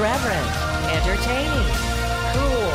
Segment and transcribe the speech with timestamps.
[0.00, 0.50] Irreverent,
[0.96, 1.68] entertaining,
[2.32, 2.72] cool.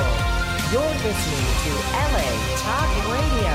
[0.72, 1.72] You're listening to
[2.14, 2.30] LA
[2.62, 3.54] Talk Radio.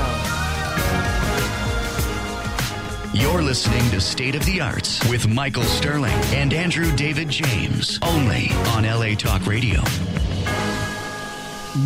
[3.13, 8.49] You're listening to State of the Arts with Michael Sterling and Andrew David James, only
[8.75, 9.81] on LA Talk Radio.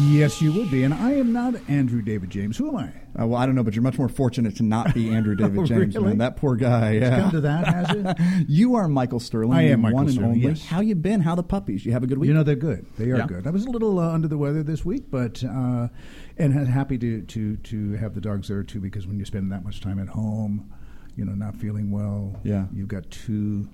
[0.09, 0.83] Yes, you would be.
[0.83, 2.57] And I am not Andrew David James.
[2.57, 3.21] Who am I?
[3.21, 5.59] Uh, well, I don't know, but you're much more fortunate to not be Andrew David
[5.59, 6.07] Oh, James, really?
[6.09, 6.17] man.
[6.17, 6.93] That poor guy.
[6.93, 8.45] It's come to that, has it?
[8.49, 9.53] you are Michael Sterling.
[9.55, 10.47] I am Michael one Sterling, and only.
[10.55, 10.65] yes.
[10.65, 11.21] How you been?
[11.21, 11.85] How the puppies?
[11.85, 12.27] You have a good week?
[12.29, 12.87] You know they're good.
[12.97, 13.27] They are Yeah.
[13.27, 13.45] good.
[13.45, 15.89] I was a little uh, under the weather this week, but uh,
[16.37, 18.79] and ha- happy to, to to have the dogs there too.
[18.79, 20.73] Because when you spend that much time at home,
[21.15, 22.65] you know, not feeling well, Yeah.
[22.73, 23.69] you've got two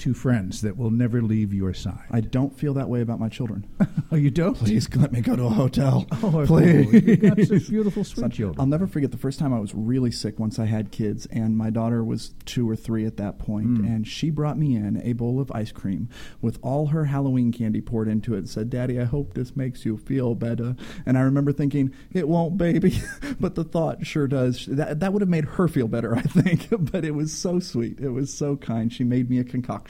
[0.00, 2.04] two friends that will never leave your side.
[2.10, 3.66] I don't feel that way about my children.
[4.10, 4.54] oh, you don't?
[4.56, 6.06] Please let me go to a hotel.
[6.22, 6.92] Oh, Please.
[6.92, 8.60] you got such beautiful sweet Son, children.
[8.60, 11.56] I'll never forget the first time I was really sick once I had kids, and
[11.56, 13.84] my daughter was two or three at that point, Hmm.
[13.84, 16.08] and she brought me in a bowl of ice cream
[16.40, 19.84] with all her Halloween candy poured into it and said, Daddy, I hope this makes
[19.84, 20.76] you feel better.
[21.06, 23.00] And I remember thinking, it won't, baby.
[23.40, 24.66] but the thought sure does.
[24.66, 26.68] That, that would have made her feel better, I think.
[26.92, 27.98] but it was so sweet.
[28.00, 28.92] It was so kind.
[28.92, 29.89] She made me a concoction.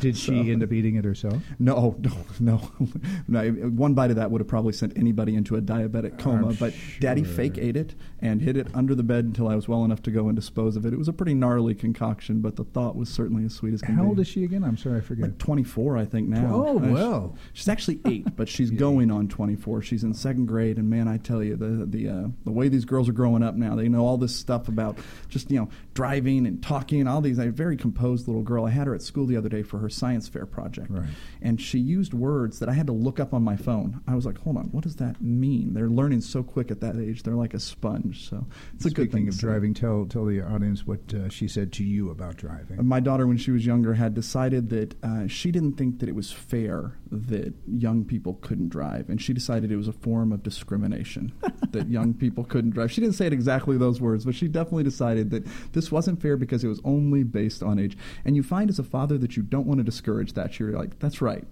[0.00, 1.42] Did she end up eating it herself?
[1.58, 2.70] no, no, no,
[3.28, 3.50] no.
[3.50, 6.48] One bite of that would have probably sent anybody into a diabetic coma.
[6.48, 9.66] I'm but Daddy fake ate it and hid it under the bed until I was
[9.68, 10.92] well enough to go and dispose of it.
[10.92, 13.94] It was a pretty gnarly concoction, but the thought was certainly as sweet as can
[13.94, 14.08] How be.
[14.08, 14.62] old is she again?
[14.64, 15.24] I'm sorry, I forget.
[15.26, 16.50] Like 24, I think now.
[16.52, 17.36] Oh, Uh, well.
[17.52, 19.82] she's actually eight, but she's going on 24.
[19.82, 22.84] She's in second grade, and man, I tell you, the the uh, the way these
[22.84, 24.98] girls are growing up now, they know all this stuff about
[25.28, 27.38] just you know driving and talking and all these.
[27.38, 28.66] A very composed little girl.
[28.66, 31.08] I had her at school the other day for her science fair project, Right.
[31.42, 34.00] and she used words that I had to look up on my phone.
[34.06, 35.74] I was like, hold on, what does that mean?
[35.74, 37.22] They're learning so quick at that age.
[37.22, 38.28] They're like a sponge.
[38.28, 39.28] So it's a good Speaking thing.
[39.28, 42.84] of driving, tell tell the audience what uh, she said to you about driving.
[42.86, 46.14] My daughter, when she was younger, had decided that uh, she didn't think that it
[46.14, 50.42] was fair that young people couldn't drive, and she decided it was a form of
[50.42, 51.32] discrimination
[51.70, 52.90] that young people couldn't drive.
[52.92, 56.36] She didn't say it exactly those words, but she definitely decided that this wasn't fair
[56.36, 57.96] because it was only based on age.
[58.24, 60.58] And you find as a father that you don't want to discourage that.
[60.58, 61.44] You're like, that's right.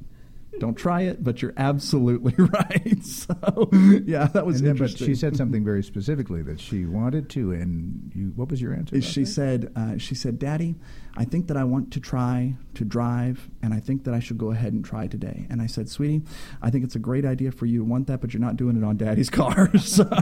[0.59, 3.05] Don't try it, but you're absolutely right.
[3.05, 3.69] So,
[4.05, 5.07] yeah, that was and then, but interesting.
[5.07, 8.33] she said something very specifically that she wanted to, and you.
[8.35, 9.01] What was your answer?
[9.01, 9.27] she that?
[9.27, 10.75] said uh, she said daddy
[11.19, 14.39] i think that i want to try to drive and i think that i should
[14.39, 16.23] go ahead and try today and i said sweetie
[16.63, 18.77] i think it's a great idea for you to want that but you're not doing
[18.77, 20.05] it on daddy's car so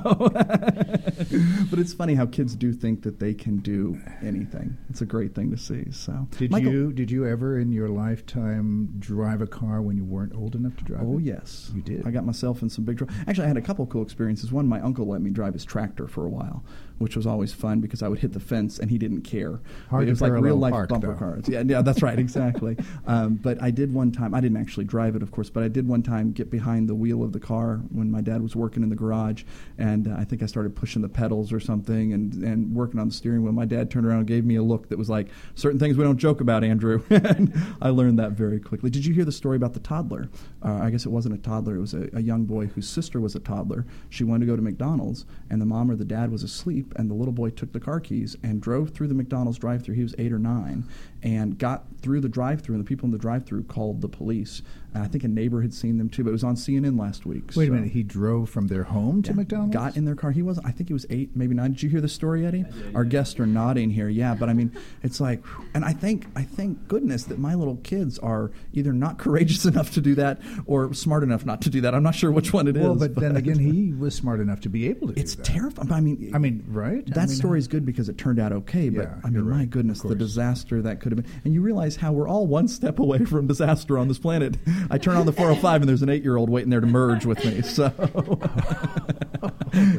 [1.70, 5.34] but it's funny how kids do think that they can do anything it's a great
[5.34, 9.46] thing to see so Did Michael- you did you ever in your lifetime drive a
[9.46, 11.02] car when you weren't old enough to drive?
[11.04, 11.24] Oh it?
[11.24, 12.06] yes, you did.
[12.06, 13.12] I got myself in some big trouble.
[13.26, 14.52] Actually, I had a couple cool experiences.
[14.52, 16.64] One, my uncle let me drive his tractor for a while,
[16.98, 19.60] which was always fun because I would hit the fence and he didn't care.
[19.90, 21.18] Hard it was like real life park, bumper though.
[21.18, 21.48] cars.
[21.48, 22.76] Yeah, yeah, that's right, exactly.
[23.06, 24.34] um, but I did one time.
[24.34, 26.94] I didn't actually drive it, of course, but I did one time get behind the
[26.94, 29.44] wheel of the car when my dad was working in the garage,
[29.78, 33.08] and uh, I think I started pushing the pedals or something and and working on
[33.08, 33.52] the steering wheel.
[33.52, 36.04] My dad turned around and gave me a look that was like, "Certain things we
[36.04, 38.90] don't joke about, Andrew." and I learned that very quickly.
[38.90, 40.28] Did you hear the story about the toddler?
[40.62, 43.20] Uh, I guess it wasn't a toddler; it was a, a young boy whose sister
[43.20, 43.86] was a toddler.
[44.08, 47.10] She wanted to go to McDonald's, and the mom or the dad was asleep, and
[47.10, 49.94] the little boy took the car keys and drove through the McDonald's drive-through.
[49.94, 50.84] He was eight or nine,
[51.22, 54.62] and got through the drive-through, and the people in the drive-through called the police.
[54.96, 57.26] And I think a neighbor had seen them too, but it was on CNN last
[57.26, 57.50] week.
[57.54, 57.90] Wait a minute.
[57.90, 59.74] He drove from their home to yeah, McDonald's.
[59.74, 60.30] Got in their car.
[60.30, 61.72] He was, I think he was eight, maybe nine.
[61.72, 62.64] Did you hear the story, Eddie?
[62.94, 64.08] Our guests are nodding here.
[64.08, 65.42] Yeah, but I mean, it's like,
[65.74, 69.92] and I think, I thank goodness that my little kids are either not courageous enough
[69.92, 71.94] to do that or smart enough not to do that.
[71.94, 72.82] I'm not sure which one it is.
[72.82, 75.20] Well, but, then again, he was smart enough to be able to.
[75.20, 75.52] it's do that.
[75.52, 75.92] terrifying.
[75.92, 77.04] I mean, I mean, right?
[77.06, 79.44] I that mean, story is good because it turned out okay, but Yeah, I mean,
[79.44, 81.32] you're my goodness, the disaster that could have been.
[81.44, 84.56] And you realize how we're all one step away from disaster on this planet.
[84.90, 87.26] I turn on the 405 and there's an eight year old waiting there to merge
[87.26, 87.62] with me.
[87.62, 87.84] So,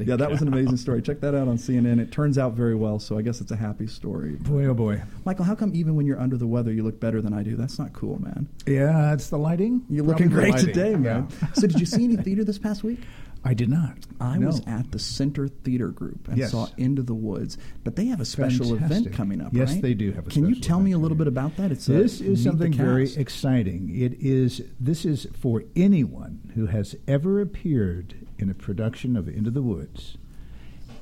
[0.03, 1.01] yeah, that was an amazing story.
[1.01, 2.00] Check that out on CNN.
[2.00, 4.35] It turns out very well, so I guess it's a happy story.
[4.35, 5.01] Boy, oh boy.
[5.25, 7.56] Michael, how come even when you're under the weather, you look better than I do?
[7.56, 8.47] That's not cool, man.
[8.65, 9.83] Yeah, it's the lighting.
[9.89, 11.27] You're Probably looking great lighting, today, man.
[11.41, 11.47] yeah.
[11.53, 13.00] so, did you see any theater this past week?
[13.47, 14.05] I did not.
[14.19, 14.47] I No.
[14.47, 16.51] was at the Center Theater Group and Yes.
[16.51, 19.53] saw Into the Woods, but they have a special event coming up.
[19.53, 19.81] Yes, right?
[19.81, 20.55] they do have a special event.
[20.55, 21.71] Can you tell me a little bit about that?
[21.71, 23.89] It's This is something very exciting.
[23.89, 24.63] It is.
[24.81, 30.17] This is for anyone who has ever appeared in a production of Into the Woods,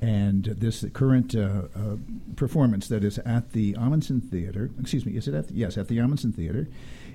[0.05, 1.95] and this current uh, uh,
[2.35, 4.69] performance that is at the Ahmanson Theater.
[4.79, 5.17] Excuse me.
[5.17, 5.47] Is it at?
[5.47, 6.67] The, yes, at the Ahmanson Theater.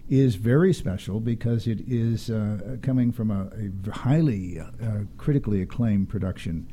[0.09, 3.49] Is very special because it is uh, coming from a,
[3.89, 6.67] a highly uh, critically acclaimed production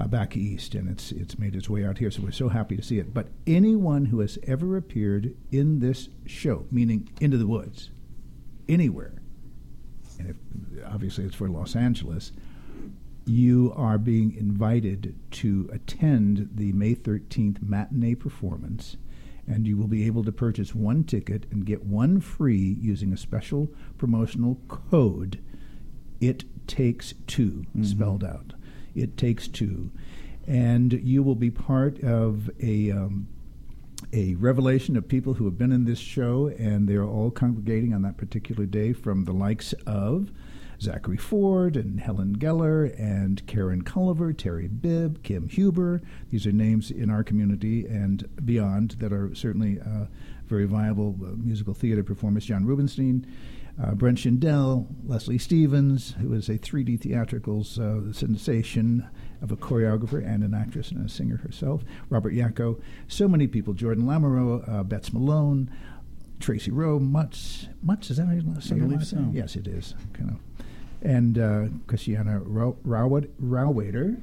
[0.00, 2.10] uh, back east, and it's it's made its way out here.
[2.10, 3.12] So we're so happy to see it.
[3.12, 7.90] But anyone who has ever appeared in this show, meaning Into the Woods,
[8.70, 9.20] anywhere,
[10.18, 10.36] and if,
[10.86, 12.32] obviously it's for Los Angeles,
[13.28, 18.96] you are being invited to attend the May 13th matinee performance,
[19.46, 23.16] and you will be able to purchase one ticket and get one free using a
[23.16, 25.40] special promotional code.
[26.20, 28.54] It takes 2 spelled out.
[28.94, 29.90] It takes two,
[30.46, 32.90] and you will be part of a.
[32.90, 33.28] Um,
[34.12, 38.02] a revelation of people who have been in this show, and they're all congregating on
[38.02, 40.30] that particular day from the likes of
[40.80, 46.00] Zachary Ford and Helen Geller and Karen Culliver, Terry Bibb, Kim Huber.
[46.30, 50.06] These are names in our community and beyond that are certainly uh,
[50.46, 52.44] very viable uh, musical theater performers.
[52.44, 53.26] John Rubinstein.
[53.80, 59.08] Uh, Brent Schindel, Leslie Stevens, who is a 3D theatricals uh, sensation
[59.40, 63.74] of a choreographer and an actress and a singer herself, Robert Yacko, so many people,
[63.74, 65.70] Jordan Lamoureux, uh, Bets Malone,
[66.40, 69.30] Tracy Rowe, Mutz, Mutz, is that how you say I believe so.
[69.32, 70.47] Yes, it is, kind of.
[71.02, 74.20] And uh, Christiana Rau- Rauwad- Rauwader,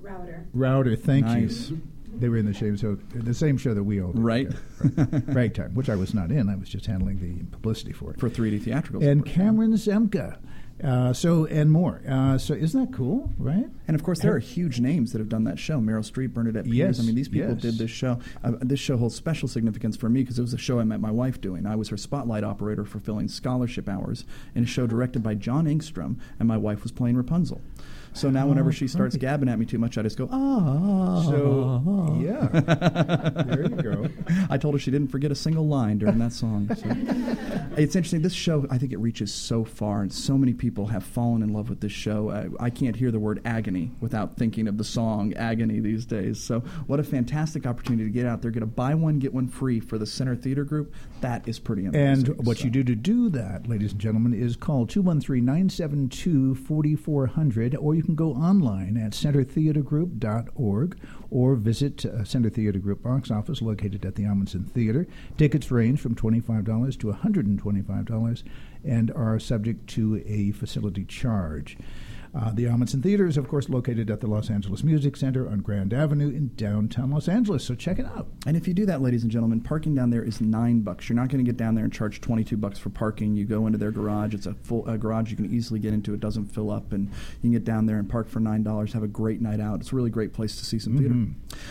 [0.00, 0.46] Router.
[0.52, 1.70] Router, thank Nice.
[1.70, 1.80] you.
[2.18, 4.22] They were in the same show, the same show that we all did.
[4.22, 4.48] Right.
[4.96, 5.22] Right.
[5.28, 6.48] Ragtime, which I was not in.
[6.48, 9.04] I was just handling the publicity for it For 3D theatricals.
[9.04, 9.24] and.
[9.26, 10.38] Cameron Zemka.
[10.82, 12.02] Uh, so and more.
[12.08, 13.66] Uh, so isn't that cool, right?
[13.88, 15.78] And of course, there are huge names that have done that show.
[15.80, 16.76] Meryl Streep, Bernadette Peters.
[16.76, 17.62] Yes, I mean, these people yes.
[17.62, 18.18] did this show.
[18.44, 21.00] Uh, this show holds special significance for me because it was a show I met
[21.00, 21.66] my wife doing.
[21.66, 24.24] I was her spotlight operator for filling scholarship hours
[24.54, 27.62] in a show directed by John Engstrom, and my wife was playing Rapunzel.
[28.16, 31.22] So now, whenever she starts gabbing at me too much, I just go, ah.
[31.24, 32.48] So yeah,
[33.46, 34.08] there you go.
[34.48, 36.74] I told her she didn't forget a single line during that song.
[36.74, 36.86] So.
[37.76, 38.22] it's interesting.
[38.22, 41.52] This show, I think it reaches so far, and so many people have fallen in
[41.52, 42.30] love with this show.
[42.30, 46.42] I, I can't hear the word agony without thinking of the song Agony these days.
[46.42, 49.46] So, what a fantastic opportunity to get out there, get a buy one, get one
[49.46, 50.94] free for the Center Theater Group.
[51.20, 52.28] That is pretty amazing.
[52.30, 57.94] And what So- you do to do that, ladies and gentlemen, is call 213-972-4400, or
[57.94, 60.98] you can go online at centertheatergroup.org
[61.30, 65.06] or visit uh, Center Theater Group box office located at the Ahmanson Theater.
[65.36, 68.42] Tickets range from $25 to $125
[68.84, 71.76] and are subject to a facility charge.
[72.36, 75.60] Uh, the Ahmanson Theater is, of course, located at the Los Angeles Music Center on
[75.60, 78.26] Grand Avenue in downtown Los Angeles, so check it out.
[78.46, 81.08] And if you do that, ladies and gentlemen, parking down there is nine bucks.
[81.08, 83.34] You're not going to get down there and charge twenty-two bucks for parking.
[83.34, 85.30] You go into their garage; it's a full uh, garage.
[85.30, 86.12] You can easily get into.
[86.12, 88.92] It doesn't fill up, and you can get down there and park for nine dollars.
[88.92, 89.80] Have a great night out.
[89.80, 91.16] It's a really great place to see some theater.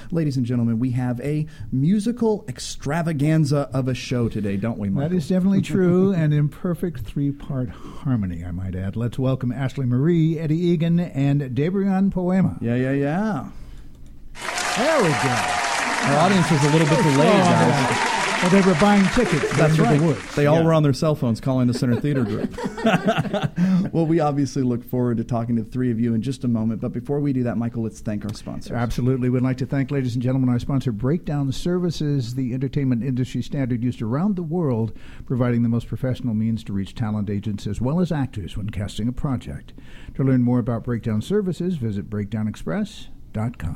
[0.09, 5.09] Ladies and gentlemen, we have a musical extravaganza of a show today, don't we, Michael?
[5.09, 8.95] That is definitely true, and in perfect three-part harmony, I might add.
[8.95, 12.57] Let's welcome Ashley Marie, Eddie Egan, and Debrian Poema.
[12.61, 13.49] yeah, yeah, yeah.
[14.77, 15.35] There we go.
[16.05, 18.14] Our audience was a little bit delayed, guys.
[18.45, 19.57] Well, they were buying tickets.
[19.57, 19.99] That's right.
[19.99, 20.35] The woods.
[20.35, 20.65] They all Yeah.
[20.65, 22.55] were on their cell phones calling the Center Theater Group.
[23.91, 26.47] well, we obviously look forward to talking to the three of you in just a
[26.47, 26.79] moment.
[26.79, 28.71] But before we do that, Michael, let's thank our sponsors.
[28.73, 29.29] Absolutely.
[29.29, 33.83] We'd like to thank, ladies and gentlemen, our sponsor, Breakdown Services, the entertainment industry standard
[33.83, 34.93] used around the world,
[35.25, 39.07] providing the most professional means to reach talent agents as well as actors when casting
[39.07, 39.73] a project.
[40.13, 42.11] To learn more about Breakdown Services, visit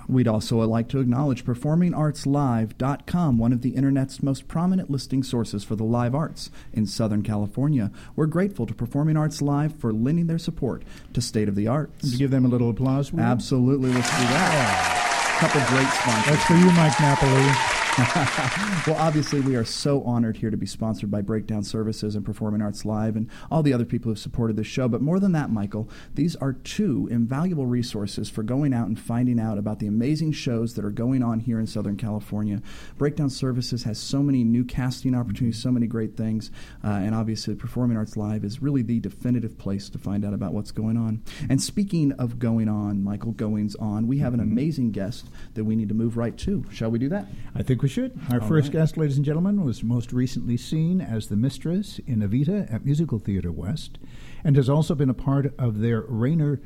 [0.08, 5.76] We'd also like to acknowledge PerformingArtsLive.com, one of the Internet's most prominent listing sources for
[5.76, 7.92] the live arts in Southern California.
[8.16, 12.04] We're grateful to Performing Arts Live for lending their support to State of the Arts.
[12.04, 13.12] Would you give them a little applause?
[13.12, 13.20] you?
[13.20, 15.36] Absolutely, let's do that.
[15.36, 16.34] a Couple great sponsors.
[16.34, 17.79] That's for you, Mike Napoli.
[18.88, 22.62] well, obviously, we are so honored here to be sponsored by Breakdown Services and Performing
[22.62, 24.88] Arts Live and all the other people who've supported this show.
[24.88, 29.38] But more than that, Michael, these are two invaluable resources for going out and finding
[29.38, 32.62] out about the amazing shows that are going on here in Southern California.
[32.98, 36.52] Breakdown Services has so many new casting opportunities, so many great things.
[36.82, 40.54] Uh, and obviously, Performing Arts Live is really the definitive place to find out about
[40.54, 41.22] what's going on.
[41.50, 45.76] And speaking of going on, Michael, goings on, we have an amazing guest that we
[45.76, 46.64] need to move right to.
[46.72, 47.28] Shall we do that?
[47.54, 47.89] I think we
[48.30, 48.74] Our All first right.
[48.74, 53.18] guest, ladies and gentlemen, was most recently seen as the mistress in Evita at Musical
[53.18, 53.98] Theater West,
[54.44, 56.62] and has also been a part of their Rainer,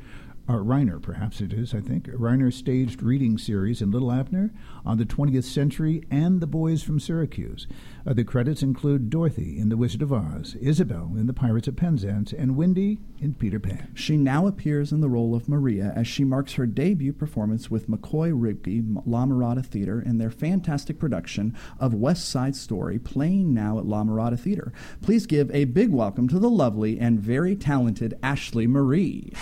[0.46, 4.52] or Reiner, perhaps it is, I think, Reiner staged reading series in Little Abner
[4.84, 7.66] on the 20th Century and The Boys from Syracuse.
[8.06, 11.76] Uh, Other credits include Dorothy in The Wizard of Oz, Isabel in The Pirates of
[11.76, 13.90] Penzance, and Wendy in Peter Pan.
[13.94, 17.88] She now appears in the role of Maria as she marks her debut performance with
[17.88, 23.78] McCoy Rigby La Mirada Theater in their fantastic production of West Side Story, playing now
[23.78, 24.74] at La Mirada Theater.
[25.00, 29.32] Please give a big welcome to the lovely and very talented Ashley Marie.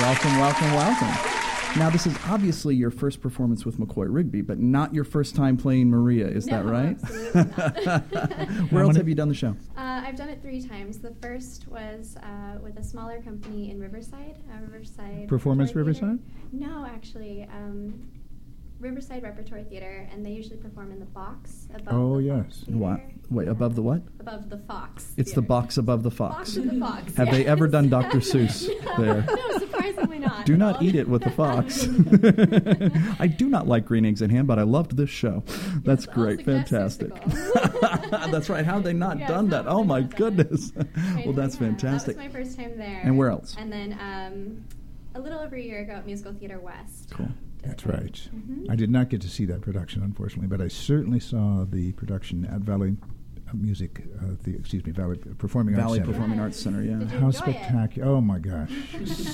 [0.00, 1.78] Welcome, welcome, welcome.
[1.78, 5.56] Now, this is obviously your first performance with McCoy Rigby, but not your first time
[5.58, 6.96] playing Maria, is that right?
[7.02, 7.44] absolutely
[7.84, 8.70] not.
[8.72, 9.54] Where else have you done the show?
[9.76, 10.98] uh, I've done it three times.
[10.98, 16.18] The first was uh, with a smaller company in Riverside, uh, Riverside Performance Riverside?
[16.50, 18.08] No, actually, um,
[18.80, 22.44] Riverside Repertory Theater, and they usually perform in the box above Oh, the yes.
[22.64, 23.00] Fox What?
[23.30, 24.02] Wait, above the what?
[24.18, 25.12] Above the Fox.
[25.16, 26.56] It's the box above the Box fox.
[26.56, 27.14] of the Fox.
[27.16, 28.18] Have they ever done Dr.
[28.30, 29.24] Seuss no, there?
[29.36, 30.46] No, surprisingly not.
[30.46, 31.84] Do not eat it with the fox.
[33.20, 35.42] I do not like green eggs and ham, but I loved this show.
[35.84, 37.12] That's Yes, great, fantastic.
[38.10, 38.64] That's right.
[38.64, 39.66] How have they not Yes, done that?
[39.68, 40.72] Oh my not goodness.
[40.78, 41.60] I well, that's yeah.
[41.68, 42.16] fantastic.
[42.16, 43.00] That was my first time there.
[43.04, 43.54] And where else?
[43.58, 44.64] And then um,
[45.14, 47.10] a little over a year ago at Musical Theater West.
[47.12, 47.28] Cool.
[47.62, 48.28] That's right.
[48.34, 48.70] Mhm.
[48.70, 52.44] I did not get to see that production, unfortunately, but I certainly saw the production
[52.46, 52.96] at Valley
[53.48, 56.12] uh, Music, uh, the, excuse me, Valley Performing Arts Valley Center.
[56.12, 56.98] Performing Arts Center, yeah.
[56.98, 57.34] Did you How enjoy it?
[57.34, 58.08] spectacular!
[58.08, 58.70] Oh my gosh,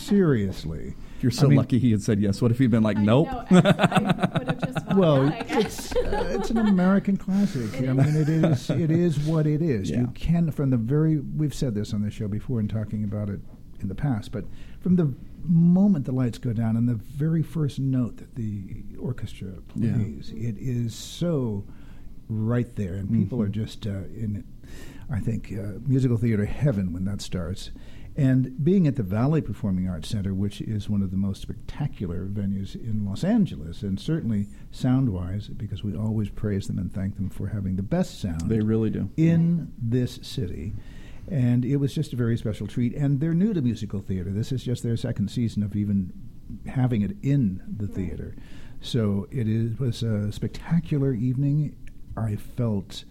[0.00, 0.95] seriously.
[1.21, 2.40] You're so I mean- lucky he had said yes.
[2.42, 3.28] What if he'd been like, I nope?
[3.28, 7.75] know, I, I would have just walked Well, out, it's uh, it's an American classic.
[7.88, 9.90] I mean, it is it is what it is.
[9.90, 10.00] Yeah.
[10.00, 13.28] You can from the very we've said this on the show before in talking about
[13.30, 13.40] it
[13.83, 14.45] in the past, but
[14.80, 15.12] from the
[15.45, 19.95] moment the lights go down and the very first note that the orchestra Yeah.
[19.95, 21.64] plays, it is so
[22.28, 23.45] right there, and people Mhm.
[23.45, 24.42] are just uh, in,
[25.09, 27.71] I think, uh, musical theater heaven when that starts.
[28.18, 32.26] And being at the Valley Performing Arts Center, which is one of the most spectacular
[32.26, 37.16] venues in Los Angeles, and certainly sound wise, because we always praise them and thank
[37.16, 39.11] them for having the best sound They really do.
[39.18, 40.73] in this city.
[41.28, 42.95] And it was just a very special treat.
[42.95, 44.30] And they're new to musical theater.
[44.30, 46.12] This is just their second season of even
[46.66, 48.37] having it in the theater.
[48.80, 51.76] So it is, was a spectacular evening.
[52.16, 53.04] I felt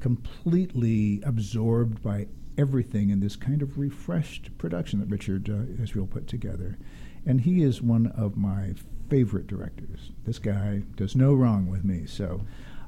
[0.00, 6.26] completely absorbed by everything in this kind of refreshed production that Richard uh, Israel put
[6.26, 6.78] together.
[7.26, 8.74] And he is one of my
[9.08, 10.12] favorite directors.
[10.24, 12.06] This guy does no wrong with me.
[12.06, 12.42] So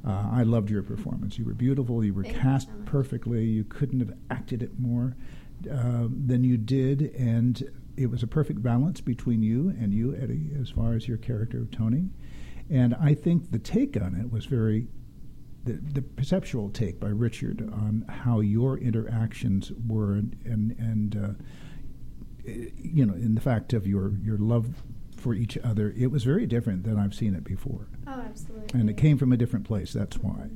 [0.07, 1.39] uh, I loved your performance.
[1.39, 2.05] You were beautiful.
[2.05, 3.45] You were Thank you cast so perfectly.
[3.45, 5.17] You couldn't have acted it more
[5.71, 7.15] uh, than you did.
[7.15, 7.63] And
[7.97, 11.61] it was a perfect balance between you and you, Eddie, as far as your character
[11.61, 12.09] of Tony.
[12.71, 14.89] And I think the take on it was very
[15.65, 21.29] the, the perceptual take by Richard on how your interactions were and and, and uh,
[22.47, 24.83] you know in the fact of your your love
[25.21, 28.79] for each other it was very different than I've seen it before Oh, absolutely.
[28.81, 30.49] and it came from a different place that's why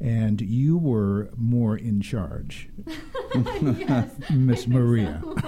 [0.00, 2.68] and you were more in charge
[4.30, 5.22] Miss Maria.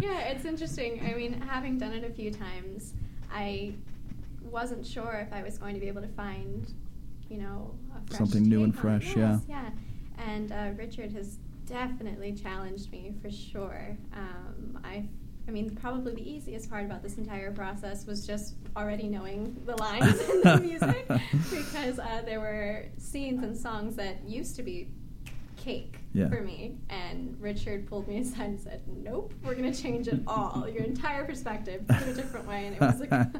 [0.00, 1.00] yeah, it's interesting.
[1.04, 2.94] I mean, having done it a few times,
[3.32, 3.74] I
[4.50, 6.72] wasn't sure if I was going to be able to find,
[7.28, 9.02] you know, a fresh Something new and take on it.
[9.04, 9.70] fresh, Yes, yeah.
[10.18, 13.96] And uh, Richard has definitely challenged me for sure.
[14.14, 15.04] Um, I,
[15.48, 19.76] I mean, probably the easiest part about this entire process was just already knowing the
[19.76, 21.08] lines and the music
[21.50, 24.88] because uh, there were scenes and songs that used to be
[25.56, 26.28] cake Yeah.
[26.28, 26.76] for me.
[26.90, 30.68] And Richard pulled me aside and said, Nope, we're going to change it all.
[30.68, 32.66] Your entire perspective in a different way.
[32.66, 33.30] And it was a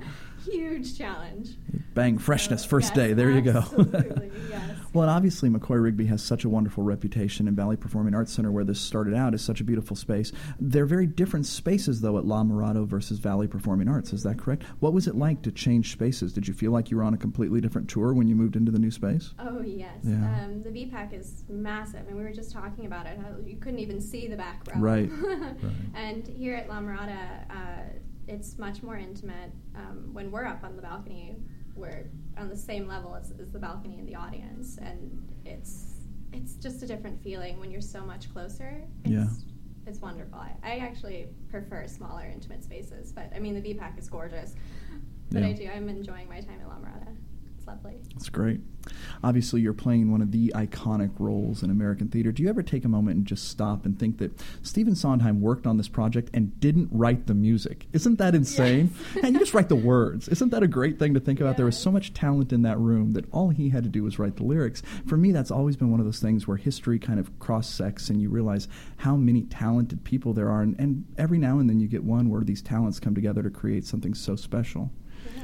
[0.45, 1.51] huge challenge.
[1.95, 3.13] Bang, freshness, So, first yes, day.
[3.13, 3.59] There you go.
[3.59, 4.63] Absolutely, yes.
[4.95, 8.51] Well, and obviously, McCoy Rigby has such a wonderful reputation, and Valley Performing Arts Center,
[8.51, 10.33] where this started out, is such a beautiful space.
[10.59, 14.13] They're very different spaces, though, at La Mirada versus Valley Performing Arts.
[14.15, 14.63] Is that correct?
[14.81, 16.33] What was it like to change spaces?
[16.33, 18.73] Did you feel like you were on a completely different tour when you moved into
[18.73, 19.35] the new space?
[19.39, 20.15] Oh yes, Yeah.
[20.45, 23.19] um, the VPAC is massive, and we were just talking about it.
[23.19, 24.81] How you couldn't even see the back row.
[24.81, 25.11] Right.
[25.95, 27.83] And here at La Mirada, uh,
[28.27, 29.51] it's much more intimate.
[29.75, 31.37] Um, when we're up on the balcony,
[31.75, 35.95] we're on the same level as, as the balcony and the audience, and it's
[36.33, 38.83] it's just a different feeling when you're so much closer.
[39.05, 39.27] It's, Yeah.
[39.87, 40.39] It's wonderful.
[40.39, 44.55] I, I actually prefer smaller, intimate spaces, but I mean the VPAC is gorgeous.
[45.31, 45.49] But Yeah.
[45.49, 45.69] I do.
[45.75, 47.17] I'm enjoying my time at La Mirada.
[47.69, 47.99] Lovely.
[48.15, 48.61] That's great.
[49.23, 52.33] Obviously, you're playing one of the iconic roles in American theater.
[52.33, 54.33] Do you ever take a moment and just stop and think that
[54.63, 57.87] Stephen Sondheim worked on this project and didn't write the music?
[57.93, 58.95] Isn't that insane?
[59.23, 60.29] and you just write the words.
[60.29, 61.59] Isn't that a great thing to think about?
[61.59, 64.19] There was so much talent in that room that all he had to do was
[64.19, 64.83] write the lyrics.
[65.07, 68.09] For me, that's always been one of those things where history kind of cross sects
[68.09, 70.63] and you realize how many talented people there are.
[70.63, 73.51] And, and every now and then you get one where these talents come together to
[73.51, 74.91] create something so special.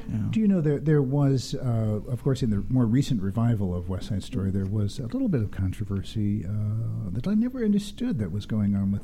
[0.08, 0.16] Yeah.
[0.30, 3.88] Do you know there there was, uh, of course, in the more recent revival of
[3.88, 8.18] West Side Story, there was a little bit of controversy uh, that I never understood
[8.18, 9.02] that was going on with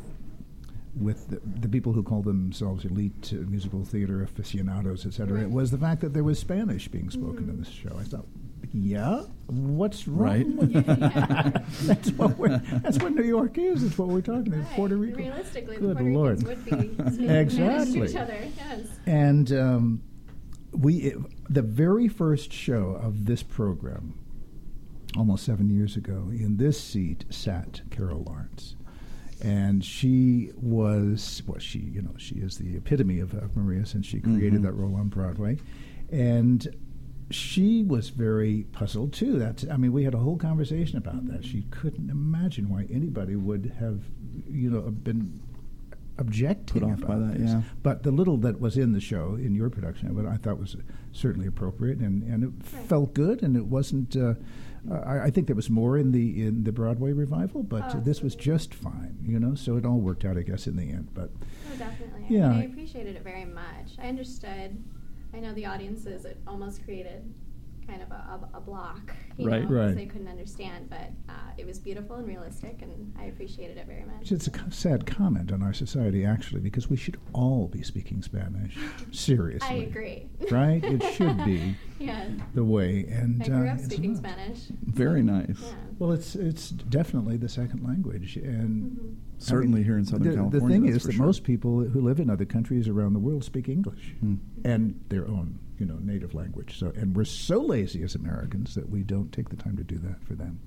[0.98, 5.40] with the, the people who call themselves elite uh, musical theater aficionados, et cetera.
[5.40, 7.96] It was the fact that there was Spanish being spoken in this show.
[7.98, 8.26] I thought,
[8.74, 10.18] yeah, what's wrong?
[10.20, 10.46] Right.
[10.46, 10.72] with
[11.86, 13.84] that's what we're, that's what New York is.
[13.84, 14.64] It's what we're talking about.
[14.64, 14.74] Right.
[14.74, 15.18] Puerto Rico.
[15.18, 16.42] Realistically, Good the Puerto Lord.
[16.46, 18.10] Ricans would be Exactly.
[18.10, 18.38] each other.
[18.56, 18.86] Yes.
[19.06, 20.02] And um,
[20.72, 21.14] we,
[21.48, 24.14] the very first show of this program,
[25.16, 28.76] almost seven years ago, in this seat sat Carol Lawrence.
[29.42, 34.04] And she was, well, she, you know, she is the epitome of, of Maria since
[34.06, 34.64] she created Mhm.
[34.64, 35.56] that role on Broadway.
[36.12, 36.68] And
[37.30, 39.38] she was very puzzled too.
[39.38, 41.44] That's, I mean, we had a whole conversation about that.
[41.44, 44.02] She couldn't imagine why anybody would have,
[44.48, 45.40] you know, been
[46.20, 47.50] objecting Put off by about that, this.
[47.50, 47.62] yeah.
[47.82, 50.58] But the little that was in the show, in your production of it, I thought
[50.58, 50.76] was
[51.12, 52.86] certainly appropriate, and, and it Right.
[52.86, 54.14] felt good, and it wasn't.
[54.16, 54.34] Uh,
[54.90, 58.22] I, I think there was more in the in the Broadway revival, but Oh, this
[58.22, 59.54] was just fine, you know.
[59.54, 61.08] So it all worked out, I guess, in the end.
[61.12, 61.30] But
[61.72, 62.24] Oh, definitely.
[62.28, 62.46] Yeah.
[62.48, 63.96] I, mean, I appreciated it very much.
[63.98, 64.82] I understood.
[65.34, 66.24] I know the audiences.
[66.24, 67.22] It almost created
[67.90, 68.14] kind of a,
[68.54, 69.62] a, a block, you Right.
[69.62, 69.94] know, 'cause Right.
[69.96, 70.88] they couldn't understand.
[70.88, 74.30] But uh, it was beautiful and realistic, and I appreciated it very much.
[74.30, 78.22] it's a co- sad comment on our society, actually, because we should all be speaking
[78.22, 78.78] Spanish.
[79.12, 80.28] Seriously, I agree.
[80.50, 80.82] Right?
[80.84, 82.28] It should be yeah.
[82.54, 83.06] the way.
[83.10, 84.18] And I grew uh, up speaking not.
[84.18, 84.60] Spanish.
[84.84, 85.58] Very nice.
[85.60, 85.74] Yeah.
[85.98, 89.14] Well, it's it's definitely the second language, and Mhm.
[89.42, 90.68] Certainly here in Southern the, California.
[90.68, 91.24] The thing is that sure.
[91.24, 94.34] most people who live in other countries around the world speak English Hmm.
[94.64, 96.78] and their own, you know, native language.
[96.78, 99.98] So, and we're so lazy as Americans that we don't take the time to do
[99.98, 100.60] that for them.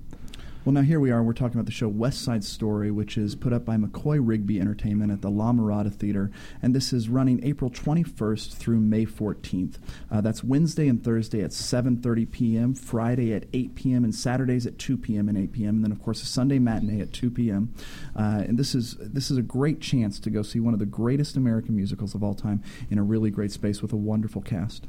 [0.64, 1.22] Well, now here we are.
[1.22, 4.58] We're talking about the show West Side Story, which is put up by McCoy Rigby
[4.58, 6.30] Entertainment at the La Mirada Theater,
[6.62, 9.74] and this is running April 21st through May 14th.
[10.10, 14.78] Uh, that's Wednesday and Thursday at 7:30 p.m., Friday at 8 p.m., and Saturdays at
[14.78, 15.28] 2 p.m.
[15.28, 15.74] and 8 p.m.
[15.76, 17.74] And then, of course, a Sunday matinee at 2 p.m.
[18.16, 20.86] Uh, and this is this is a great chance to go see one of the
[20.86, 24.86] greatest American musicals of all time in a really great space with a wonderful cast.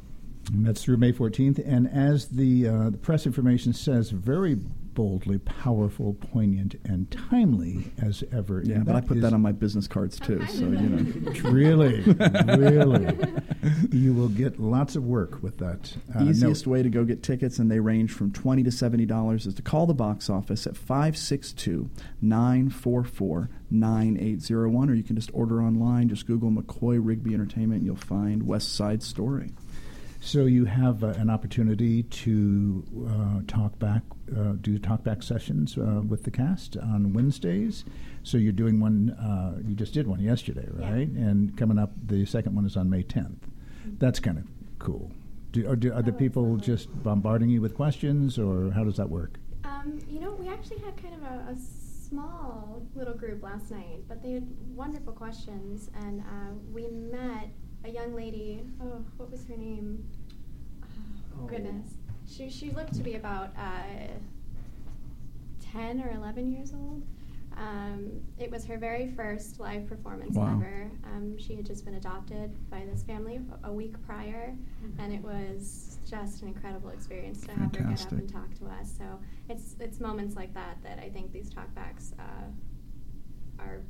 [0.52, 1.60] And that's through May 14th.
[1.66, 8.24] And as the, uh, the press information says, very boldly, powerful, poignant, and timely as
[8.32, 8.62] ever.
[8.64, 11.32] Yeah, And but I put that on my business cards too, so you know.
[11.50, 13.18] Really, really.
[13.90, 15.92] You will get lots of work with that.
[16.14, 19.04] Uh, no- Easiest way to go get tickets, and they range from twenty to seventy
[19.06, 20.74] dollars, is to call the box office at
[23.72, 26.08] 562-944-9801, or you can just order online.
[26.08, 29.52] Just Google McCoy Rigby Entertainment, and you'll find West Side Story.
[30.20, 34.02] So you have uh, an opportunity to uh, talk back,
[34.36, 37.84] uh, do talk back sessions uh, with the cast on Wednesdays.
[38.22, 39.10] So you're doing one.
[39.10, 40.92] Uh, you just did one yesterday, Yeah.
[40.92, 41.08] right?
[41.08, 43.36] And coming up, the second one is on May 10th.
[43.98, 44.44] That's kind of
[44.78, 45.12] cool.
[45.52, 48.96] Do, are, do, are the Oh, people just bombarding you with questions, or how does
[48.96, 49.38] that work?
[49.64, 54.02] Um, you know, we actually had kind of a, a small little group last night,
[54.08, 57.50] but they had wonderful questions, and uh, we met
[57.86, 58.62] a young lady.
[58.82, 60.04] Oh, what was her name?
[61.38, 61.86] Oh, Goodness,
[62.28, 64.08] she she looked to be about uh,
[65.72, 67.02] ten or eleven years old.
[67.56, 70.56] Um, it was her very first live performance Wow.
[70.56, 70.90] ever.
[71.04, 74.54] Um, she had just been adopted by this family a week prior,
[74.98, 78.66] and it was just an incredible experience to have her get up and talk to
[78.66, 78.92] us.
[78.98, 79.04] So
[79.48, 83.80] it's it's moments like that that I think these talkbacks uh, are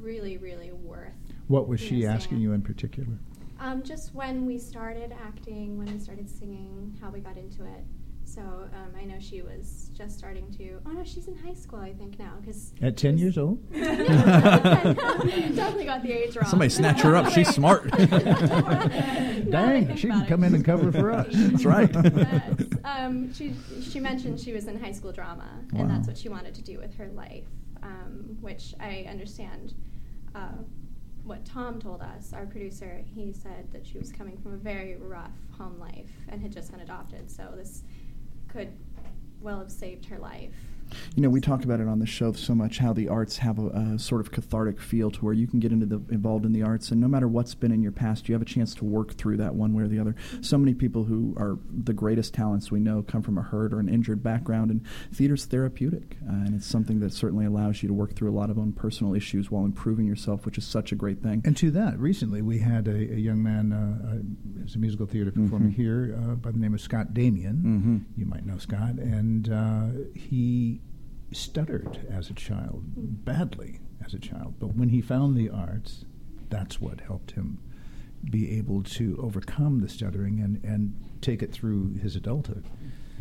[0.00, 1.12] really really worth.
[1.48, 3.18] What was she asking you in particular?
[3.60, 7.84] Um, just when we started acting, when we started singing, how we got into it.
[8.24, 10.78] So um, I know she was just starting to.
[10.84, 12.34] Oh no, she's in high school, I think now.
[12.44, 13.58] Cause At 10 was- years old?
[15.56, 16.44] Definitely got the age wrong.
[16.44, 17.32] Somebody snatch her up.
[17.32, 17.86] She's smart.
[17.98, 21.28] Now that I Dang, she about can it, come in and cover for us.
[21.32, 21.90] That's right.
[21.94, 22.66] Yes.
[22.84, 25.80] Um, she she mentioned she was in high school drama, Wow.
[25.80, 27.46] and that's what she wanted to do with her life,
[27.82, 29.72] um, which I understand.
[30.34, 30.48] Uh,
[31.28, 34.96] what Tom told us, our producer, he said that she was coming from a very
[34.96, 37.82] rough home life and had just been adopted, so this
[38.48, 38.72] could
[39.42, 40.54] well have saved her life.
[41.14, 43.58] You know, we talk about it on the show so much how the arts have
[43.58, 46.52] a, a sort of cathartic feel to where you can get into the involved in
[46.52, 48.84] the arts, and no matter what's been in your past, you have a chance to
[48.84, 50.14] work through that one way or the other.
[50.40, 53.80] So many people who are the greatest talents we know come from a hurt or
[53.80, 54.80] an injured background, and
[55.12, 58.50] theater's therapeutic, uh, and it's something that certainly allows you to work through a lot
[58.50, 61.42] of own personal issues while improving yourself, which is such a great thing.
[61.44, 65.06] And to that, recently we had a, a young man, uh, uh, as a musical
[65.06, 65.74] theater performer Mhm.
[65.74, 68.04] here, uh, by the name of Scott Damien.
[68.14, 68.18] Mhm.
[68.18, 70.77] You might know Scott, and uh, he
[71.32, 72.84] stuttered as a child,
[73.24, 74.54] badly as a child.
[74.58, 76.04] But when he found the arts,
[76.48, 77.58] that's what helped him
[78.30, 82.64] be able to overcome the stuttering and, and take it through his adulthood.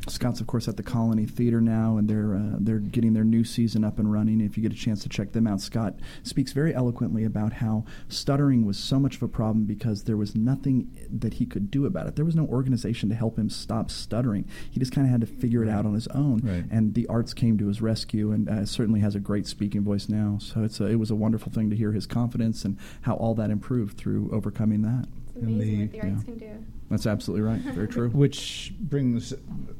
[0.10, 3.44] Scott's, of course, at the Colony Theater now, and they're uh, they're getting their new
[3.44, 4.42] season up and running.
[4.42, 7.86] If you get a chance to check them out, Scott speaks very eloquently about how
[8.08, 11.86] stuttering was so much of a problem because there was nothing that he could do
[11.86, 12.16] about it.
[12.16, 14.46] There was no organization to help him stop stuttering.
[14.72, 16.40] He just kind of had to figure it out on his own.
[16.44, 16.64] Right.
[16.72, 20.10] And the arts came to his rescue, and uh, certainly has a great speaking voice
[20.10, 20.38] now.
[20.42, 23.36] So it's a, it was a wonderful thing to hear his confidence and how all
[23.36, 25.06] that improved through overcoming that.
[25.36, 26.24] It's And amazing the- what the arts yeah.
[26.26, 26.66] can do.
[26.90, 27.60] That's absolutely right.
[27.60, 28.10] Very true.
[28.10, 29.34] Which brings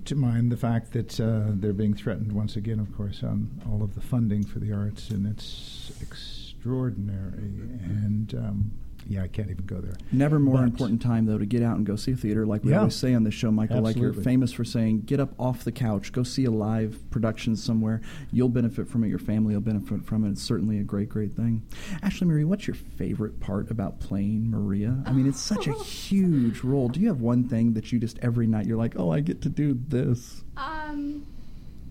[0.06, 3.82] to mind the fact that uh, they're being threatened once again, of course, on all
[3.82, 7.54] of the funding for the arts, and it's extraordinary.
[7.84, 8.72] And um,
[9.10, 9.94] yeah, I can't even go there.
[10.12, 12.46] Never more But- important time though to get out and go see a theater.
[12.46, 12.80] Like we Yeah.
[12.80, 13.82] always say on this show, Michael.
[13.82, 17.56] Like you're famous for saying, get up off the couch, go see a live production
[17.56, 18.02] somewhere.
[18.32, 19.10] You'll benefit from it.
[19.10, 20.30] Your family will benefit from it.
[20.32, 21.64] It's certainly a great, great thing.
[22.02, 25.02] Ashley Marie, what's your favorite part about playing Maria?
[25.06, 26.90] I mean, it's such a huge role.
[26.90, 29.42] Do you have one thing that you just every night you're like, oh, I get
[29.44, 30.44] to do this?
[30.58, 31.26] Um,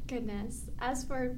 [0.07, 0.63] goodness.
[0.81, 1.37] As for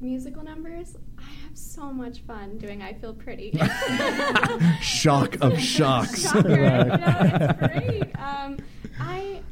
[0.00, 3.52] musical numbers, I have so much fun doing I Feel Pretty.
[4.80, 6.22] Shock of shocks.
[6.22, 6.86] Shocker, you know,
[7.20, 8.02] it's great.
[8.18, 8.56] Um,
[8.98, 9.42] I,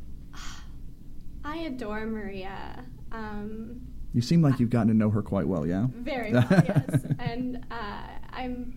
[1.45, 2.85] I adore Maria.
[3.13, 3.81] Um,
[4.15, 5.87] You seem like you've gotten to know her quite well, yeah.
[5.95, 7.05] very well, yes.
[7.19, 8.75] And uh, I'm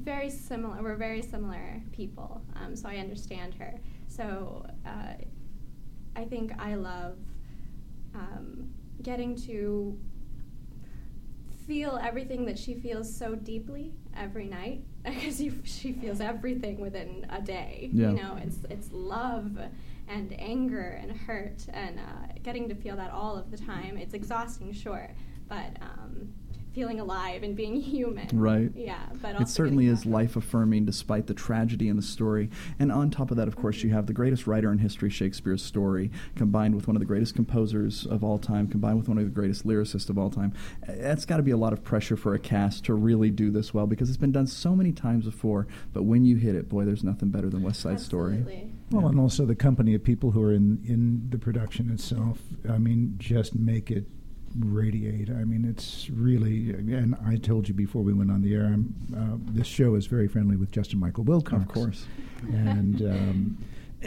[0.00, 0.82] very similar.
[0.82, 3.78] We're very similar people, um, so I understand her.
[4.08, 5.14] So uh,
[6.16, 7.16] I think I love
[8.14, 8.68] um,
[9.02, 9.98] getting to
[11.72, 17.40] feel everything that she feels so deeply every night because she feels everything within a
[17.40, 17.88] day.
[17.94, 18.10] Yeah.
[18.10, 19.58] You know, it's it's love
[20.06, 23.96] and anger and hurt and uh, getting to feel that all of the time.
[23.96, 25.14] It's exhausting, sure,
[25.48, 26.34] but um,
[26.74, 28.28] feeling alive and being human.
[28.32, 28.70] Right.
[28.74, 32.50] Yeah, but It certainly is life affirming despite the tragedy in the story.
[32.78, 35.62] And on top of that, of course, you have the greatest writer in history, Shakespeare's
[35.62, 39.24] story, combined with one of the greatest composers of all time, combined with one of
[39.24, 40.52] the greatest lyricists of all time.
[40.86, 43.74] That's got to be a lot of pressure for a cast to really do this
[43.74, 45.66] well because it's been done so many times before.
[45.92, 48.34] But when you hit it, boy, there's nothing better than West Side Story.
[48.34, 48.72] Absolutely.
[48.90, 52.38] Well, and also the company of people who are in, in the production itself.
[52.68, 54.04] I mean, just make it
[54.58, 55.30] radiate.
[55.30, 56.70] I mean, it's really.
[56.70, 60.06] And I told you before we went on the air, I'm, uh, this show is
[60.06, 61.62] very friendly with Justin Michael Wilcox.
[61.62, 62.06] Of course.
[62.48, 63.58] And um,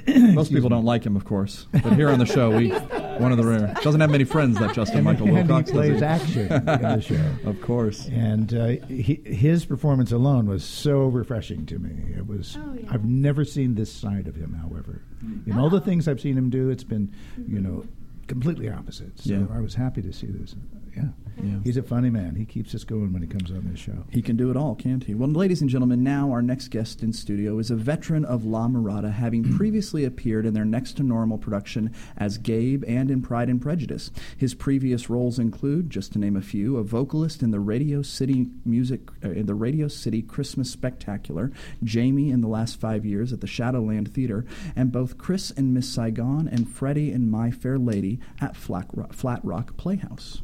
[0.36, 1.68] Most people don't like him, of course.
[1.72, 3.74] But here on the show, we one of the rare.
[3.82, 5.70] Doesn't have many friends, that Justin and, Michael and Wilcox.
[5.70, 7.00] he does plays action in the
[7.46, 7.50] show.
[7.50, 8.06] Of course.
[8.08, 12.14] And uh, he, his performance alone was so refreshing to me.
[12.14, 12.58] It was.
[12.60, 12.90] Oh, yeah.
[12.92, 14.54] I've never seen this side of him.
[14.54, 15.02] However,
[15.46, 15.80] in all the Oh.
[15.80, 17.14] things I've seen him do, it's been,
[17.48, 17.86] you know,
[18.28, 19.20] completely opposite.
[19.20, 19.46] So Yeah.
[19.52, 20.56] I was happy to see this.
[20.96, 21.10] Yeah.
[21.44, 21.60] Yeah.
[21.64, 22.36] he's a funny man.
[22.36, 24.06] He keeps us going when he comes on this show.
[24.10, 25.14] He can do it all, can't he?
[25.14, 28.68] Well, ladies and gentlemen, now our next guest in studio is a veteran of La
[28.68, 33.50] Mirada, having previously appeared in their next to normal production as Gabe and in Pride
[33.50, 34.12] and Prejudice.
[34.38, 38.48] His previous roles include, just to name a few, a vocalist in the Radio City
[38.64, 41.52] music uh, in the Radio City Christmas Spectacular,
[41.84, 45.90] Jamie in the last five years at the Shadowland Theater, and both Chris and Miss
[45.90, 50.42] Saigon and Freddie and My Fair Lady at Flat Rock, Flat Rock Playhouse.